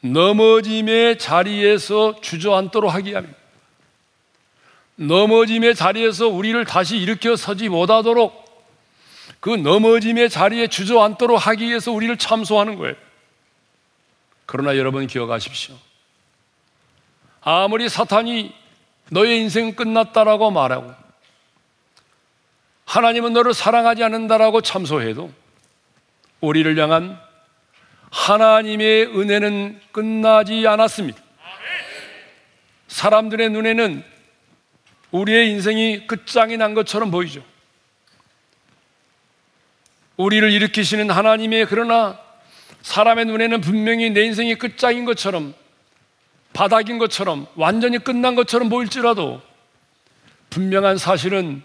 넘어짐의 0.00 1.18
자리에서 1.18 2.20
주저앉도록 2.20 2.92
하기 2.94 3.10
위함입니다. 3.10 3.38
넘어짐의 4.96 5.74
자리에서 5.74 6.28
우리를 6.28 6.64
다시 6.64 6.96
일으켜 6.96 7.36
서지 7.36 7.68
못하도록 7.68 8.44
그 9.40 9.50
넘어짐의 9.50 10.30
자리에 10.30 10.68
주저앉도록 10.68 11.46
하기 11.46 11.68
위해서 11.68 11.92
우리를 11.92 12.16
참소하는 12.16 12.76
거예요. 12.76 12.94
그러나 14.46 14.76
여러분 14.76 15.06
기억하십시오. 15.06 15.74
아무리 17.42 17.88
사탄이 17.88 18.54
너의 19.10 19.40
인생 19.40 19.74
끝났다라고 19.74 20.50
말하고 20.50 20.92
하나님은 22.86 23.32
너를 23.32 23.52
사랑하지 23.52 24.02
않는다라고 24.04 24.62
참소해도 24.62 25.30
우리를 26.40 26.78
향한 26.78 27.20
하나님의 28.10 29.06
은혜는 29.06 29.80
끝나지 29.92 30.66
않았습니다. 30.66 31.20
사람들의 32.88 33.50
눈에는 33.50 34.04
우리의 35.10 35.50
인생이 35.50 36.06
끝장이 36.06 36.56
난 36.56 36.74
것처럼 36.74 37.10
보이죠. 37.10 37.42
우리를 40.16 40.50
일으키시는 40.50 41.10
하나님의 41.10 41.66
그러나 41.66 42.18
사람의 42.82 43.26
눈에는 43.26 43.60
분명히 43.60 44.10
내 44.10 44.24
인생이 44.24 44.54
끝장인 44.54 45.04
것처럼 45.04 45.54
바닥인 46.52 46.98
것처럼 46.98 47.46
완전히 47.54 47.98
끝난 47.98 48.34
것처럼 48.34 48.68
보일지라도 48.68 49.42
분명한 50.50 50.96
사실은 50.96 51.62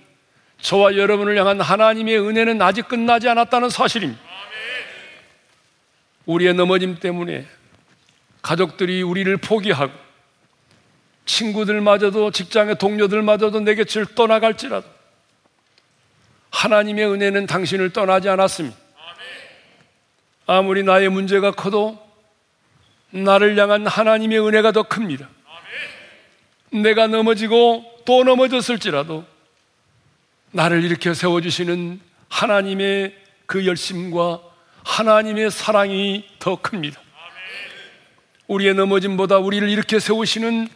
저와 0.60 0.98
여러분을 0.98 1.38
향한 1.38 1.62
하나님의 1.62 2.20
은혜는 2.20 2.62
아직 2.62 2.88
끝나지 2.88 3.30
않았다는 3.30 3.70
사실입니다. 3.70 4.31
우리의 6.26 6.54
넘어짐 6.54 7.00
때문에 7.00 7.48
가족들이 8.42 9.02
우리를 9.02 9.36
포기하고 9.38 9.94
친구들마저도 11.26 12.32
직장의 12.32 12.78
동료들마저도 12.78 13.62
내 13.62 13.76
곁을 13.76 14.06
떠나갈지라도 14.16 14.88
하나님의 16.50 17.06
은혜는 17.06 17.46
당신을 17.46 17.94
떠나지 17.94 18.30
않았습니다. 18.30 18.78
아무리 20.48 20.84
나의 20.84 21.10
문제가 21.10 21.52
커도 21.52 21.98
나를 23.12 23.58
향한 23.58 23.88
하나님의 23.88 24.40
은혜가 24.40 24.72
더 24.72 24.84
큽니다. 24.84 25.30
내가 26.72 27.08
넘어지고 27.08 28.04
또 28.06 28.24
넘어졌을지라도 28.24 29.26
나를 30.52 30.84
일으켜 30.84 31.14
세워주시는 31.14 32.02
하나님의 32.30 33.16
그 33.46 33.66
열심과 33.66 34.42
하나님의 34.84 35.52
사랑이 35.52 36.26
더 36.40 36.56
큽니다. 36.62 37.00
우리의 38.48 38.74
넘어짐보다 38.74 39.38
우리를 39.38 39.68
일으켜 39.70 40.00
세우시는 40.00 40.68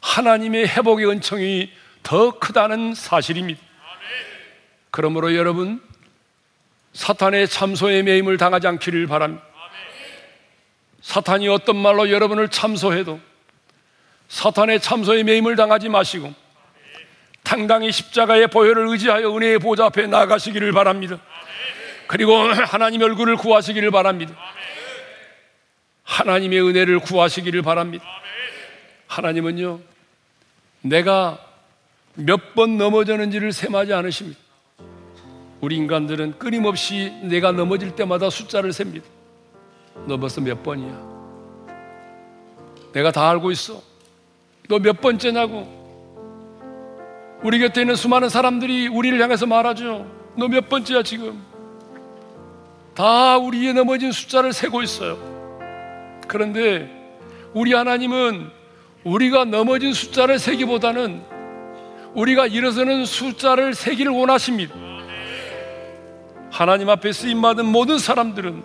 하나님의 0.00 0.68
회복의 0.68 1.08
은총이 1.08 1.70
더 2.02 2.38
크다는 2.38 2.94
사실입니다. 2.94 3.60
그러므로 4.90 5.34
여러분, 5.34 5.82
사탄의 6.92 7.48
참소의 7.48 8.04
매임을 8.04 8.38
당하지 8.38 8.66
않기를 8.68 9.06
바랍니다. 9.06 9.44
사탄이 11.02 11.48
어떤 11.48 11.76
말로 11.76 12.10
여러분을 12.10 12.48
참소해도 12.48 13.20
사탄의 14.28 14.80
참소의 14.80 15.24
매임을 15.24 15.54
당하지 15.54 15.88
마시고 15.88 16.34
당당히 17.42 17.92
십자가의 17.92 18.48
보혈을 18.48 18.88
의지하여 18.88 19.36
은혜의 19.36 19.60
보좌 19.60 19.86
앞에 19.86 20.06
나가시기를 20.06 20.72
바랍니다. 20.72 21.20
그리고 22.08 22.36
하나님 22.36 23.02
얼굴을 23.02 23.36
구하시기를 23.36 23.90
바랍니다. 23.90 24.34
하나님의 26.04 26.60
은혜를 26.62 27.00
구하시기를 27.00 27.62
바랍니다. 27.62 28.04
하나님은요, 29.08 29.80
내가 30.82 31.38
몇 32.14 32.54
번 32.54 32.78
넘어졌는지를 32.78 33.52
셈하지 33.52 33.92
않으십니다. 33.92 34.38
우리 35.60 35.76
인간들은 35.76 36.38
끊임없이 36.38 37.10
내가 37.22 37.52
넘어질 37.52 37.94
때마다 37.94 38.30
숫자를 38.30 38.72
셉니다. 38.72 39.06
너 40.06 40.16
벌써 40.16 40.40
몇 40.40 40.62
번이야? 40.62 41.16
내가 42.92 43.10
다 43.10 43.28
알고 43.30 43.50
있어. 43.50 43.82
너 44.68 44.78
몇 44.78 45.00
번째냐고. 45.00 45.74
우리 47.42 47.58
곁에 47.58 47.82
있는 47.82 47.94
수많은 47.96 48.28
사람들이 48.30 48.88
우리를 48.88 49.20
향해서 49.20 49.46
말하죠. 49.46 50.06
너 50.36 50.48
몇 50.48 50.68
번째야 50.68 51.02
지금? 51.02 51.42
다 52.96 53.36
우리의 53.38 53.74
넘어진 53.74 54.10
숫자를 54.10 54.52
세고 54.52 54.82
있어요. 54.82 55.18
그런데 56.26 56.90
우리 57.52 57.72
하나님은 57.74 58.50
우리가 59.04 59.44
넘어진 59.44 59.92
숫자를 59.92 60.38
세기보다는 60.38 61.22
우리가 62.14 62.46
일어서는 62.46 63.04
숫자를 63.04 63.74
세기를 63.74 64.10
원하십니다. 64.12 64.74
하나님 66.50 66.88
앞에 66.88 67.12
쓰임 67.12 67.42
받은 67.42 67.66
모든 67.66 67.98
사람들은 67.98 68.62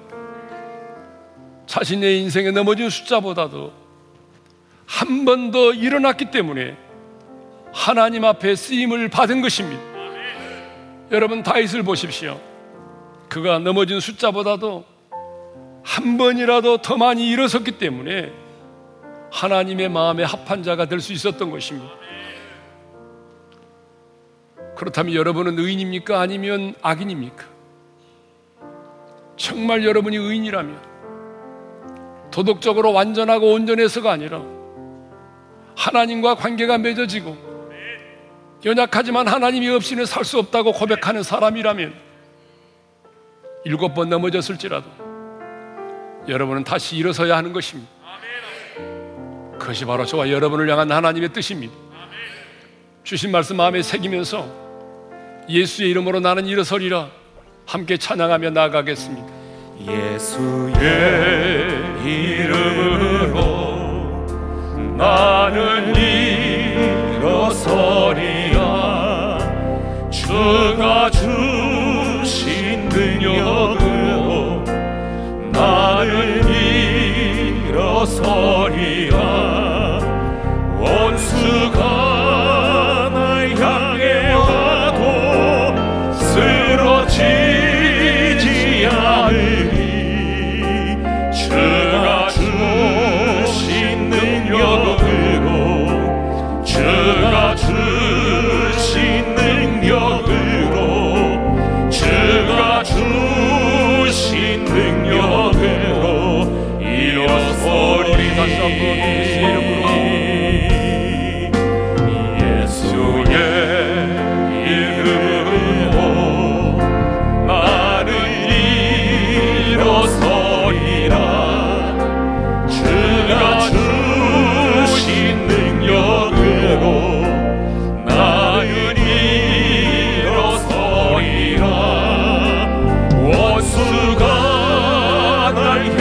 자신의 1.68 2.22
인생에 2.22 2.52
넘어진 2.52 2.90
숫자보다도 2.90 3.74
한 4.86 5.26
번 5.26 5.52
더 5.52 5.74
일어났기 5.74 6.32
때문에 6.32 6.78
하나님 7.74 8.24
앞에 8.26 8.56
쓰임을 8.56 9.10
받은 9.10 9.42
것입니다. 9.42 9.82
여러분 11.12 11.44
다윗을 11.44 11.84
보십시오. 11.84 12.40
그가 13.32 13.60
넘어진 13.60 14.02
숫자보다도 14.02 14.84
한 15.84 16.18
번이라도 16.18 16.80
더 16.80 16.98
많이 16.98 17.30
일어섰기 17.30 17.78
때문에 17.78 18.30
하나님의 19.32 19.88
마음에 19.88 20.26
합한 20.26 20.64
자가 20.64 20.88
될 20.88 21.00
수 21.00 21.14
있었던 21.14 21.50
것입니다. 21.50 21.90
그렇다면 24.76 25.16
여러분은 25.16 25.58
의인입니까? 25.58 26.20
아니면 26.20 26.76
악인입니까? 26.82 27.46
정말 29.38 29.86
여러분이 29.86 30.18
의인이라면 30.18 30.82
도덕적으로 32.32 32.92
완전하고 32.92 33.54
온전해서가 33.54 34.12
아니라 34.12 34.42
하나님과 35.78 36.36
관계가 36.36 36.80
맺어지고 36.80 37.38
연약하지만 38.66 39.30
하나님이 39.30 39.70
없이는 39.70 40.06
살 40.06 40.26
수 40.26 40.38
없다고 40.38 40.74
고백하는 40.74 41.24
사람이라면 41.24 42.11
일곱 43.64 43.94
번 43.94 44.10
넘어졌을지라도 44.10 44.90
여러분은 46.28 46.64
다시 46.64 46.98
일어서야 46.98 47.38
하는 47.38 47.54
것입니다. 47.54 47.90
그것이 49.60 49.86
바로 49.86 50.06
저와 50.06 50.30
여러분을 50.32 50.70
향한 50.70 50.92
하나님의 50.92 51.32
뜻입니다. 51.34 51.74
주신 53.04 53.32
말씀 53.32 53.58
마음에 53.58 53.82
새기면서 53.82 54.46
예수의 55.48 55.90
이름으로 55.92 56.20
나는 56.20 56.46
일어서리라 56.46 57.10
함께 57.66 57.98
찬양하며 57.98 58.50
나아가겠습니다. 58.52 59.28
예수의 59.88 60.74
이름으로 62.04 63.62
나는 64.98 65.96
일어서리라 67.16 68.52
주가 70.12 71.10
주 71.12 71.21
일어서리 78.02 79.12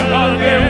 날 0.09 0.70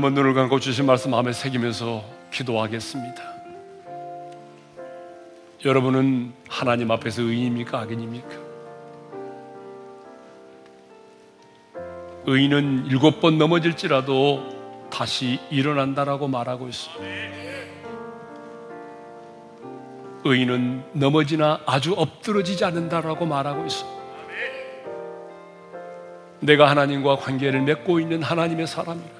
한번 0.00 0.14
눈을 0.14 0.32
감고 0.32 0.60
주신 0.60 0.86
말씀 0.86 1.10
마음에 1.10 1.30
새기면서 1.30 2.02
기도하겠습니다. 2.32 3.22
여러분은 5.62 6.32
하나님 6.48 6.90
앞에서 6.90 7.20
의인입니까? 7.20 7.78
악인입니까? 7.80 8.28
의인은 12.24 12.86
일곱 12.86 13.20
번 13.20 13.36
넘어질지라도 13.36 14.88
다시 14.90 15.38
일어난다라고 15.50 16.28
말하고 16.28 16.66
있습니다. 16.68 17.04
의인은 20.24 20.82
넘어지나 20.94 21.60
아주 21.66 21.92
엎드러지지 21.92 22.64
않는다라고 22.64 23.26
말하고 23.26 23.66
있습니다. 23.66 24.00
내가 26.40 26.70
하나님과 26.70 27.16
관계를 27.16 27.60
맺고 27.60 28.00
있는 28.00 28.22
하나님의 28.22 28.66
사람이라. 28.66 29.19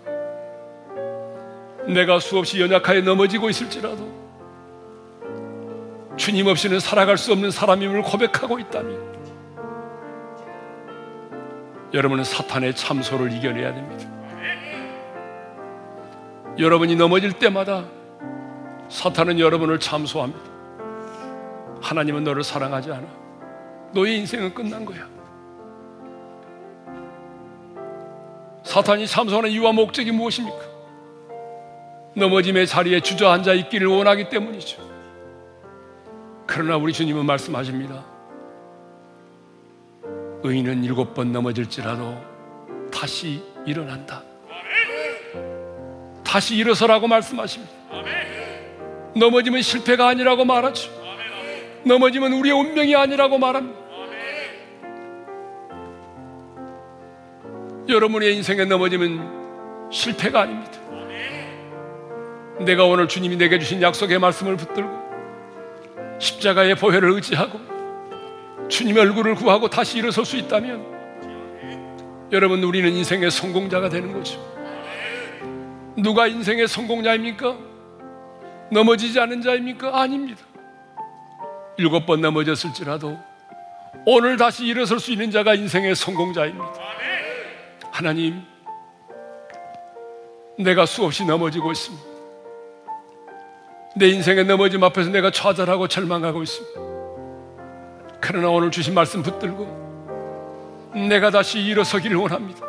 내가 1.86 2.20
수없이 2.20 2.60
연약하여 2.60 3.00
넘어지고 3.02 3.50
있을지라도 3.50 4.20
주님 6.16 6.46
없이는 6.46 6.80
살아갈 6.80 7.16
수 7.16 7.32
없는 7.32 7.50
사람임을 7.50 8.02
고백하고 8.02 8.58
있다면 8.58 9.10
여러분은 11.94 12.24
사탄의 12.24 12.76
참소를 12.76 13.32
이겨내야 13.32 13.74
됩니다. 13.74 14.08
여러분이 16.58 16.94
넘어질 16.96 17.32
때마다 17.32 17.84
사탄은 18.88 19.38
여러분을 19.38 19.80
참소합니다. 19.80 20.50
하나님은 21.80 22.24
너를 22.24 22.44
사랑하지 22.44 22.92
않아. 22.92 23.06
너의 23.92 24.18
인생은 24.18 24.52
끝난 24.54 24.84
거야. 24.84 25.08
사탄이 28.62 29.06
참소하는 29.06 29.50
이유와 29.50 29.72
목적이 29.72 30.12
무엇입니까? 30.12 30.69
넘어짐의 32.14 32.66
자리에 32.66 33.00
주저앉아 33.00 33.54
있기를 33.54 33.86
원하기 33.86 34.28
때문이죠. 34.30 34.90
그러나 36.46 36.76
우리 36.76 36.92
주님은 36.92 37.24
말씀하십니다. 37.26 38.04
의인은 40.42 40.82
일곱 40.84 41.14
번 41.14 41.32
넘어질지라도 41.32 42.20
다시 42.92 43.42
일어난다. 43.66 44.22
다시 46.24 46.56
일어서라고 46.56 47.06
말씀하십니다. 47.06 47.72
넘어지면 49.16 49.62
실패가 49.62 50.08
아니라고 50.08 50.44
말하죠. 50.44 50.90
넘어지면 51.84 52.32
우리의 52.32 52.54
운명이 52.54 52.94
아니라고 52.96 53.38
말합니다. 53.38 53.80
여러분의 57.88 58.36
인생에 58.36 58.64
넘어지면 58.64 59.90
실패가 59.90 60.42
아닙니다. 60.42 60.79
내가 62.60 62.84
오늘 62.84 63.08
주님이 63.08 63.36
내게 63.36 63.58
주신 63.58 63.80
약속의 63.80 64.18
말씀을 64.18 64.56
붙들고 64.56 64.90
십자가의 66.18 66.74
보혈을 66.74 67.10
의지하고 67.12 67.58
주님의 68.68 69.02
얼굴을 69.02 69.34
구하고 69.34 69.68
다시 69.68 69.98
일어설 69.98 70.24
수 70.24 70.36
있다면 70.36 72.28
여러분 72.32 72.62
우리는 72.62 72.92
인생의 72.92 73.30
성공자가 73.30 73.88
되는 73.88 74.12
거죠. 74.12 74.38
누가 75.96 76.26
인생의 76.26 76.68
성공자입니까? 76.68 77.56
넘어지지 78.70 79.18
않은 79.18 79.42
자입니까? 79.42 79.98
아닙니다. 79.98 80.42
일곱 81.76 82.06
번 82.06 82.20
넘어졌을지라도 82.20 83.18
오늘 84.06 84.36
다시 84.36 84.66
일어설 84.66 85.00
수 85.00 85.12
있는 85.12 85.30
자가 85.30 85.54
인생의 85.54 85.96
성공자입니다. 85.96 86.72
하나님, 87.90 88.42
내가 90.56 90.86
수없이 90.86 91.24
넘어지고 91.24 91.72
있습니다. 91.72 92.09
내 93.96 94.08
인생의 94.08 94.44
넘어짐 94.44 94.82
앞에서 94.84 95.10
내가 95.10 95.30
좌절하고 95.30 95.88
절망하고 95.88 96.42
있습니다. 96.42 96.80
그러나 98.20 98.48
오늘 98.48 98.70
주신 98.70 98.94
말씀 98.94 99.22
붙들고 99.22 100.90
내가 101.08 101.30
다시 101.30 101.60
일어서기를 101.60 102.16
원합니다. 102.16 102.66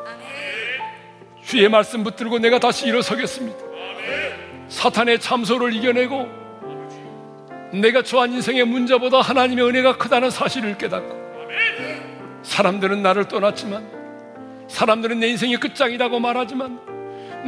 주의 1.43 1.67
말씀 1.69 2.03
붙들고 2.03 2.39
내가 2.39 2.59
다시 2.59 2.87
일어서겠습니다. 2.87 3.57
사탄의 4.69 5.19
참소를 5.19 5.73
이겨내고 5.73 6.27
내가 7.73 8.01
처한 8.01 8.33
인생의 8.33 8.65
문제보다 8.65 9.21
하나님의 9.21 9.65
은혜가 9.65 9.97
크다는 9.97 10.29
사실을 10.29 10.77
깨닫고 10.77 11.21
사람들은 12.43 13.03
나를 13.03 13.27
떠났지만 13.27 13.87
사람들은 14.67 15.19
내 15.19 15.27
인생이 15.27 15.57
끝장이라고 15.57 16.19
말하지만 16.19 16.79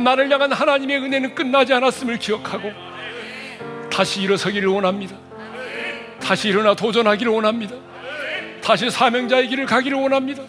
나를 0.03 0.31
향한 0.31 0.51
하나님의 0.51 0.97
은혜는 0.97 1.35
끝나지 1.35 1.73
않았음을 1.73 2.19
기억하고 2.19 2.92
다시 3.93 4.23
일어서기를 4.23 4.67
원합니다. 4.69 5.15
다시 6.19 6.49
일어나 6.49 6.73
도전하기를 6.73 7.31
원합니다. 7.31 7.75
다시 8.63 8.89
사명자의 8.89 9.47
길을 9.49 9.67
가기를 9.67 9.99
원합니다. 9.99 10.41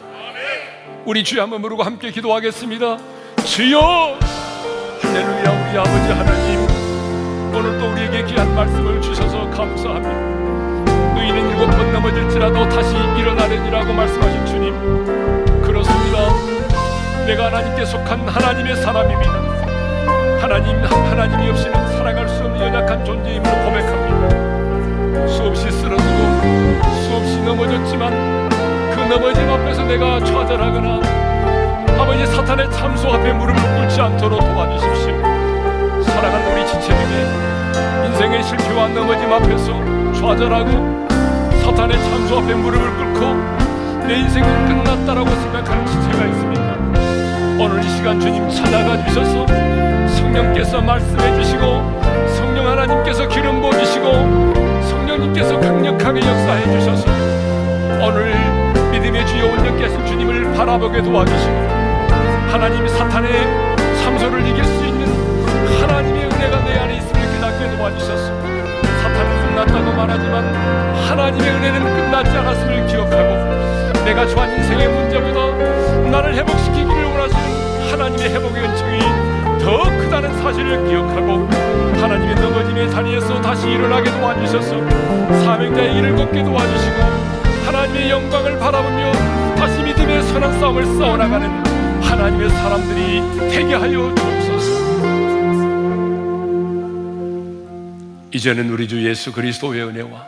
우리 1.05 1.22
주여 1.22 1.42
한번 1.42 1.61
부르고 1.61 1.82
함께 1.82 2.11
기도하겠습니다. 2.11 2.97
주여! 3.45 4.18
할렐루야 5.03 5.68
우리 5.68 5.78
아버지 5.78 6.12
하나님 6.12 6.61
오늘 7.55 7.78
또 7.78 7.92
우리에게 7.92 8.24
귀한 8.24 8.55
말씀을 8.55 9.03
주셔서 9.03 9.51
감사합니다. 9.51 11.14
너희는 11.14 11.51
일곱 11.51 11.66
번 11.66 11.92
넘어질지라도 11.92 12.68
다시 12.70 12.95
일어나려니라고 13.20 13.92
말씀하신 13.92 14.47
주님 14.47 15.62
그렇습니다. 15.62 17.26
내가 17.26 17.47
하나님께 17.47 17.84
속한 17.84 18.26
하나님의 18.26 18.76
사람입니다. 18.76 19.64
하나님 20.45 20.76
하나님이 20.84 21.49
없이는 21.49 21.97
살아갈 21.97 22.28
수 22.28 22.42
없는 22.45 22.61
연약한 22.61 23.03
존재임을 23.03 23.51
고백합니다. 23.64 25.26
수없이 25.26 25.70
쓰러지고 25.70 26.03
수없이 27.01 27.40
넘어졌지만 27.40 28.51
그 28.90 29.01
넘어짐 29.09 29.49
앞에서 29.49 29.84
내가 29.84 30.20
좌절하거나 30.20 31.01
아버지 31.99 32.26
사탄의 32.26 32.70
참소 32.72 33.09
앞에 33.14 33.32
무릎을 33.32 33.57
꿇지 33.57 33.99
않도록 33.99 34.38
도와주십시오. 34.38 36.03
사랑하는 36.03 36.53
우리 36.53 36.66
지체 36.66 36.88
중에 36.88 38.07
인생의 38.09 38.42
실패와 38.42 38.88
넘어짐 38.88 39.32
앞에서 39.32 40.12
좌절하고 40.12 41.09
사탄의 41.62 41.99
참소 41.99 42.40
앞에 42.40 42.53
무릎을 42.53 42.97
꿇고 42.99 44.07
내 44.07 44.18
인생은 44.18 44.66
끝났다라고 44.68 45.26
생각하는 45.26 45.86
지체가 45.86 46.26
있습니까? 46.26 46.76
오늘 47.59 47.82
이 47.82 47.88
시간 47.88 48.20
주님 48.20 48.47
찾아가 48.51 49.03
주셔서 49.07 49.47
성령께서 50.35 50.80
말씀해 50.80 51.43
주시고 51.43 51.61
성령 52.37 52.66
하나님께서 52.66 53.28
기름 53.28 53.61
부어 53.61 53.70
주시고 53.70 54.05
성령님께서 54.82 55.61
강력하게 55.61 56.18
역사해 56.18 56.72
주셔서 56.72 57.07
오늘 58.03 58.35
믿음의 58.91 59.24
주여 59.28 59.49
하신 59.49 60.07
주님을 60.07 60.55
바라보게 60.55 61.03
도와주시고 61.03 61.53
하나님 62.51 62.89
사탄의 62.89 63.30
참소를 64.03 64.45
이길 64.45 64.64
수 64.64 64.85
있는 64.85 65.07
하나님의 65.80 66.24
은혜가 66.24 66.64
내 66.64 66.78
안에 66.78 66.97
있음을 66.97 67.32
깨닫게 67.35 67.76
도와주셔서 67.76 68.26
사탄은 69.03 69.47
끝났다고 69.47 69.93
말하지만 69.93 70.55
하나님의 71.09 71.49
은혜는 71.49 71.85
끝나지 71.85 72.30
않았음을 72.30 72.87
기억하고 72.89 74.05
내가 74.05 74.26
처한 74.26 74.51
인생의 74.51 74.89
문제보다 74.89 76.11
나를 76.11 76.35
회복시키기를 76.35 77.05
원하시는 77.05 77.93
하나님의 77.93 78.35
회복의 78.35 78.64
은총이 78.64 79.43
더 79.65 79.83
크다는 79.85 80.37
사실을 80.43 80.87
기억하고 80.87 81.49
하나님의 81.99 82.35
넘어짐의 82.35 82.91
자리에서 82.91 83.41
다시 83.41 83.67
일어나게 83.71 84.11
도와주셔서 84.11 84.89
사명자의 85.43 85.97
일을 85.97 86.17
걷게 86.17 86.45
도와주시고 86.45 87.03
하나님의 87.65 88.11
영광을 88.11 88.59
바라보며 88.59 89.12
다시 89.57 89.83
믿음의 89.83 90.23
선한 90.25 90.61
싸움을 90.61 90.85
싸워나가는 90.85 91.49
하나님의 92.03 92.51
사람들이 92.51 93.51
되게 93.51 93.75
하여 93.75 94.15
주옵소서. 94.15 94.85
이제는 98.35 98.69
우리 98.69 98.87
주 98.87 99.03
예수 99.09 99.33
그리스도의 99.33 99.83
은혜와 99.85 100.27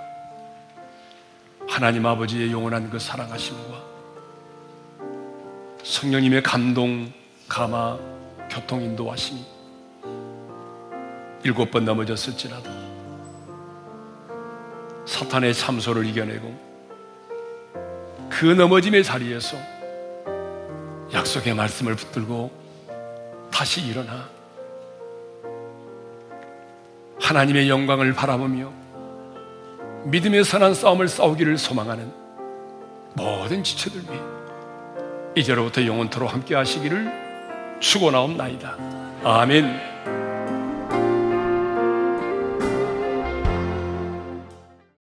하나님 1.69 2.07
아버지의 2.07 2.51
영원한 2.53 2.89
그 2.89 2.99
사랑하심과 2.99 3.85
성령님의 5.83 6.43
감동, 6.43 7.13
감화, 7.49 7.99
교통 8.57 8.81
인도하심이 8.81 9.45
일곱 11.43 11.71
번 11.71 11.85
넘어졌을지라도 11.85 12.71
사탄의 15.05 15.53
참소를 15.53 16.07
이겨내고 16.07 16.67
그 18.31 18.47
넘어짐의 18.47 19.05
자리에서 19.05 19.59
약속의 21.13 21.53
말씀을 21.53 21.97
붙들고 21.97 22.51
다시 23.53 23.83
일어나 23.87 24.27
하나님의 27.21 27.69
영광을 27.69 28.15
바라보며 28.15 28.73
믿음의 30.05 30.45
선한 30.45 30.73
싸움을 30.73 31.09
싸우기를 31.09 31.59
소망하는 31.59 32.11
모든 33.15 33.63
지체들 33.63 34.03
위해 34.05 34.21
이제로부터 35.35 35.85
영원토로 35.85 36.27
함께 36.27 36.55
하시기를 36.55 37.26
축원하옵나이다. 37.81 38.77
아멘. 39.25 39.96